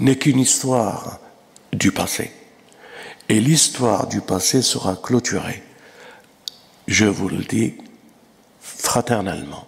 [0.00, 1.20] n'est qu'une histoire
[1.74, 2.32] du passé.
[3.28, 5.62] Et l'histoire du passé sera clôturée,
[6.86, 7.74] je vous le dis
[8.60, 9.66] fraternellement,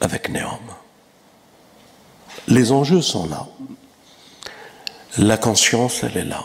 [0.00, 0.60] avec Néom.
[2.46, 3.46] Les enjeux sont là.
[5.16, 6.44] La conscience, elle est là.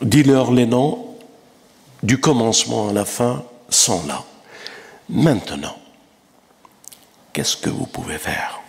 [0.00, 1.16] Dis-leur les noms
[2.02, 4.24] du commencement à la fin sont là.
[5.08, 5.76] Maintenant,
[7.32, 8.61] qu'est-ce que vous pouvez faire?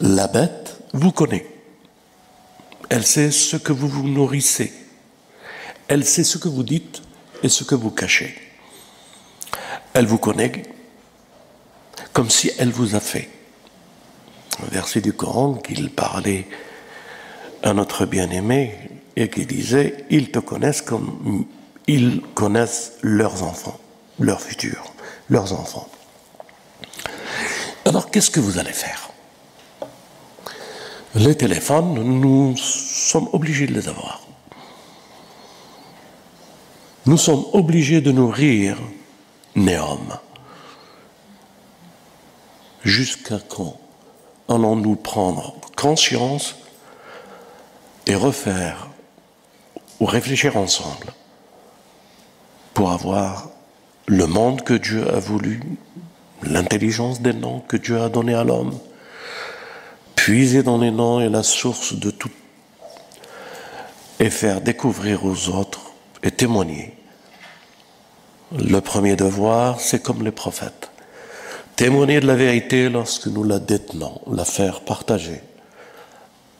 [0.00, 1.46] La bête vous connaît.
[2.90, 4.72] Elle sait ce que vous vous nourrissez.
[5.88, 7.02] Elle sait ce que vous dites
[7.42, 8.34] et ce que vous cachez.
[9.94, 10.64] Elle vous connaît
[12.12, 13.30] comme si elle vous a fait.
[14.62, 16.46] Un verset du Coran qu'il parlait
[17.62, 18.74] à notre bien-aimé
[19.16, 21.46] et qui disait, ils te connaissent comme
[21.86, 23.78] ils connaissent leurs enfants,
[24.18, 24.92] leur futur,
[25.30, 25.88] leurs enfants.
[27.84, 29.10] Alors qu'est-ce que vous allez faire?
[31.18, 34.20] Les téléphones, nous sommes obligés de les avoir.
[37.06, 38.76] Nous sommes obligés de nourrir
[39.54, 40.18] Néom.
[42.84, 43.80] Jusqu'à quand
[44.46, 46.56] allons-nous prendre conscience
[48.06, 48.88] et refaire
[50.00, 51.14] ou réfléchir ensemble
[52.74, 53.48] pour avoir
[54.04, 55.62] le monde que Dieu a voulu,
[56.42, 58.78] l'intelligence des noms que Dieu a donné à l'homme,
[60.26, 62.32] puiser dans les noms et la source de tout,
[64.18, 65.92] et faire découvrir aux autres
[66.24, 66.96] et témoigner.
[68.50, 70.90] Le premier devoir, c'est comme les prophètes.
[71.76, 75.40] Témoigner de la vérité lorsque nous la détenons, la faire partager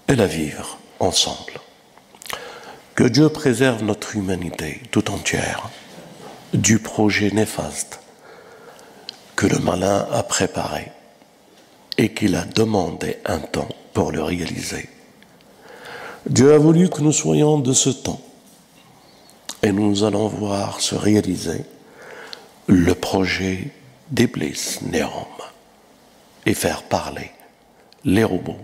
[0.06, 1.54] et la vivre ensemble.
[2.94, 5.70] Que Dieu préserve notre humanité tout entière
[6.54, 7.98] du projet néfaste
[9.34, 10.92] que le malin a préparé
[11.98, 14.88] et qu'il a demandé un temps pour le réaliser.
[16.28, 18.20] Dieu a voulu que nous soyons de ce temps
[19.62, 21.64] et nous allons voir se réaliser
[22.66, 23.70] le projet
[24.10, 25.26] d'Iblis Néom
[26.44, 27.30] et faire parler
[28.04, 28.58] les robots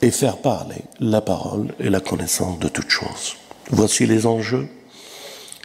[0.00, 3.36] et faire parler la parole et la connaissance de toutes choses.
[3.70, 4.68] Voici les enjeux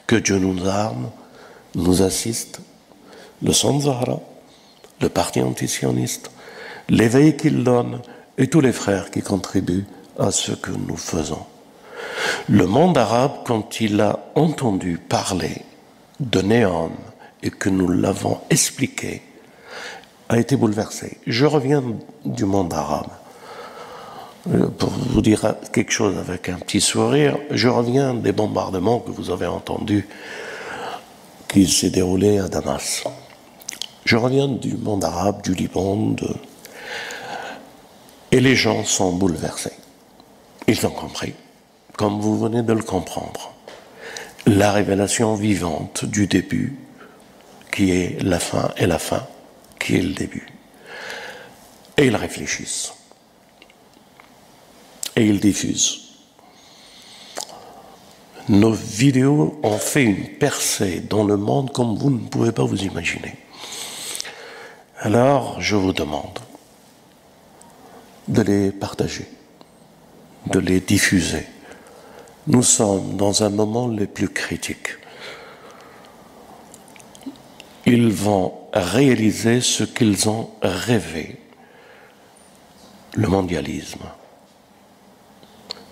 [0.08, 1.10] que Dieu nous arme,
[1.76, 2.60] nous assiste,
[3.42, 4.20] le Son Zahra,
[5.04, 6.32] le parti antisioniste,
[6.90, 8.00] l'éveil qu'il donne
[8.38, 9.86] et tous les frères qui contribuent
[10.18, 11.46] à ce que nous faisons.
[12.50, 15.62] Le monde arabe, quand il a entendu parler
[16.20, 16.92] de Néom
[17.42, 19.22] et que nous l'avons expliqué
[20.30, 21.18] a été bouleversé.
[21.28, 21.84] Je reviens
[22.24, 23.12] du monde arabe.
[24.54, 29.12] Euh, pour vous dire quelque chose avec un petit sourire, je reviens des bombardements que
[29.12, 30.08] vous avez entendus
[31.50, 33.04] qui s'est déroulé à Damas.
[34.06, 36.16] Je reviens du monde arabe, du Liban,
[38.32, 39.72] et les gens sont bouleversés.
[40.68, 41.34] Ils ont compris,
[41.96, 43.54] comme vous venez de le comprendre,
[44.46, 46.78] la révélation vivante du début,
[47.72, 49.26] qui est la fin, et la fin,
[49.80, 50.48] qui est le début.
[51.98, 52.94] Et ils réfléchissent.
[55.16, 56.00] Et ils diffusent.
[58.50, 62.84] Nos vidéos ont fait une percée dans le monde comme vous ne pouvez pas vous
[62.84, 63.36] imaginer.
[65.06, 66.40] Alors, je vous demande
[68.30, 69.28] de les partager,
[70.46, 71.46] de les diffuser.
[72.48, 74.96] Nous sommes dans un moment les plus critiques.
[77.86, 81.38] Ils vont réaliser ce qu'ils ont rêvé,
[83.16, 84.06] le mondialisme.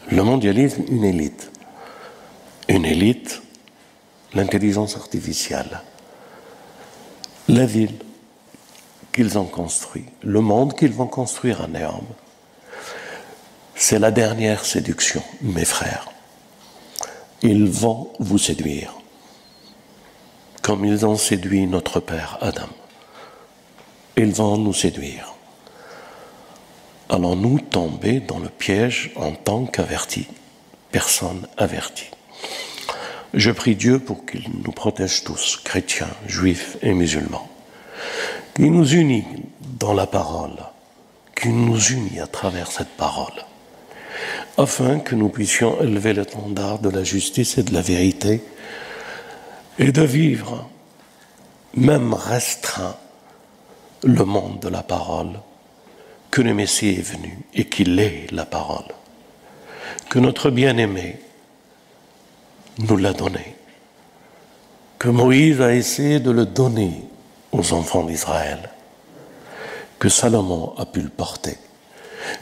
[0.10, 1.52] Le mondialisme, une élite.
[2.70, 3.42] Une élite,
[4.34, 5.82] l'intelligence artificielle.
[7.50, 7.98] La ville,
[9.12, 12.06] qu'ils ont construit, le monde qu'ils vont construire à Néom.
[13.76, 16.08] C'est la dernière séduction, mes frères.
[17.42, 18.94] Ils vont vous séduire,
[20.62, 22.70] comme ils ont séduit notre Père Adam.
[24.18, 25.34] Ils vont nous séduire.
[27.10, 30.28] Allons-nous tomber dans le piège en tant qu'avertis,
[30.92, 32.12] personne avertie
[33.34, 37.52] Je prie Dieu pour qu'il nous protège tous, chrétiens, juifs et musulmans
[38.54, 39.26] qui nous unit
[39.80, 40.58] dans la parole,
[41.40, 43.46] qui nous unit à travers cette parole,
[44.58, 48.44] afin que nous puissions élever l'étendard de la justice et de la vérité
[49.80, 50.70] et de vivre,
[51.76, 52.96] même restreint,
[54.04, 55.40] le monde de la parole,
[56.32, 58.92] que le Messie est venu et qu'il est la parole,
[60.10, 61.20] que notre bien-aimé
[62.80, 63.56] nous l'a donné,
[64.98, 67.04] que Moïse a essayé de le donner
[67.52, 68.70] aux enfants d'Israël,
[70.00, 71.58] que Salomon a pu le porter,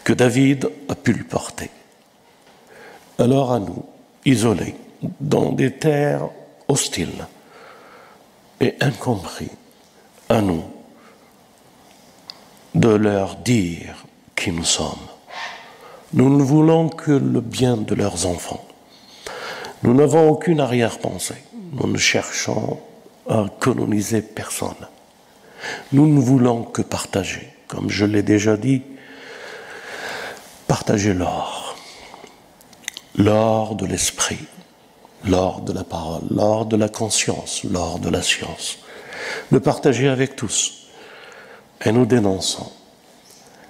[0.04, 1.70] que David a pu le porter.
[3.18, 3.84] Alors à nous,
[4.26, 4.76] isolés,
[5.20, 6.30] dans des terres
[6.68, 7.28] hostiles
[8.62, 9.52] et incompris,
[10.30, 10.64] à nous
[12.76, 14.06] de leur dire
[14.36, 15.08] qui nous sommes.
[16.14, 18.66] Nous ne voulons que le bien de leurs enfants.
[19.84, 21.44] Nous n'avons aucune arrière-pensée.
[21.74, 22.80] Nous ne cherchons
[23.28, 24.88] à coloniser personne.
[25.92, 27.54] Nous ne voulons que partager.
[27.68, 28.82] Comme je l'ai déjà dit,
[30.68, 31.76] partager l'or.
[33.16, 34.40] L'or de l'esprit,
[35.26, 38.80] l'or de la parole, l'or de la conscience, l'or de la science.
[39.52, 40.88] Le partager avec tous.
[41.86, 42.72] Et nous dénonçons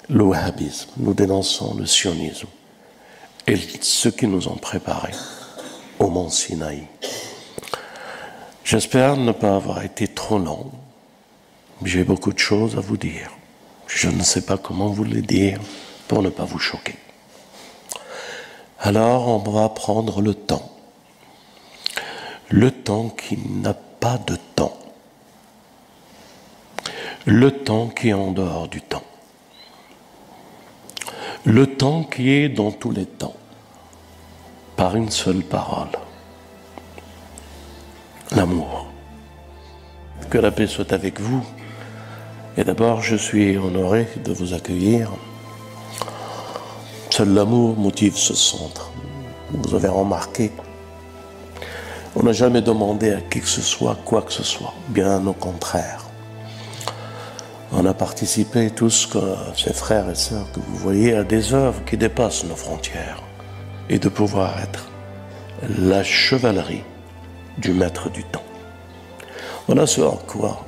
[0.10, 2.48] le wahhabisme, nous dénonçons le sionisme
[3.46, 5.14] et ceux qui nous ont préparés
[6.00, 6.88] au mont Sinaï.
[8.64, 10.72] J'espère ne pas avoir été trop long
[11.84, 13.32] j'ai beaucoup de choses à vous dire.
[13.88, 15.60] Je ne sais pas comment vous les dire
[16.08, 16.96] pour ne pas vous choquer.
[18.80, 20.72] Alors on va prendre le temps.
[22.50, 24.78] Le temps qui n'a pas de temps.
[27.26, 29.04] Le temps qui est en dehors du temps.
[31.46, 33.36] Le temps qui est dans tous les temps.
[34.76, 35.90] Par une seule parole.
[38.32, 38.88] L'amour.
[40.30, 41.44] Que la paix soit avec vous.
[42.60, 45.12] Et d'abord, je suis honoré de vous accueillir.
[47.10, 48.92] Seul l'amour motive ce centre.
[49.52, 50.52] Vous avez remarqué,
[52.18, 55.32] on n'a jamais demandé à qui que ce soit quoi que ce soit, bien au
[55.32, 56.04] contraire.
[57.72, 59.08] On a participé tous,
[59.56, 63.24] ces frères et sœurs que vous voyez, à des œuvres qui dépassent nos frontières
[63.90, 64.90] et de pouvoir être
[65.80, 66.84] la chevalerie
[67.58, 68.44] du maître du temps.
[69.66, 70.66] Voilà ce en quoi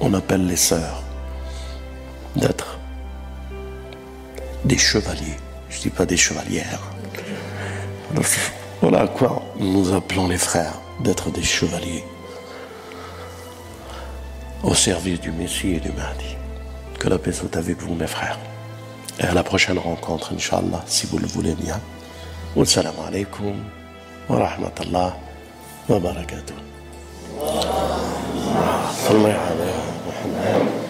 [0.00, 1.02] on appelle les sœurs
[2.36, 2.78] d'être
[4.64, 5.36] des chevaliers.
[5.70, 6.80] Je ne dis pas des chevalières.
[8.80, 12.04] Voilà à quoi nous appelons les frères d'être des chevaliers
[14.62, 16.36] au service du Messie et du Mahdi.
[16.98, 18.38] Que la paix soit avec vous, mes frères.
[19.20, 21.80] Et à la prochaine rencontre, Inch'Allah, si vous le voulez bien.
[22.56, 23.54] Wassalamu alaikum
[24.28, 25.16] wa rahmatullah
[25.88, 26.54] wa barakatuh.
[29.08, 29.70] صلي على
[30.08, 30.87] محمد.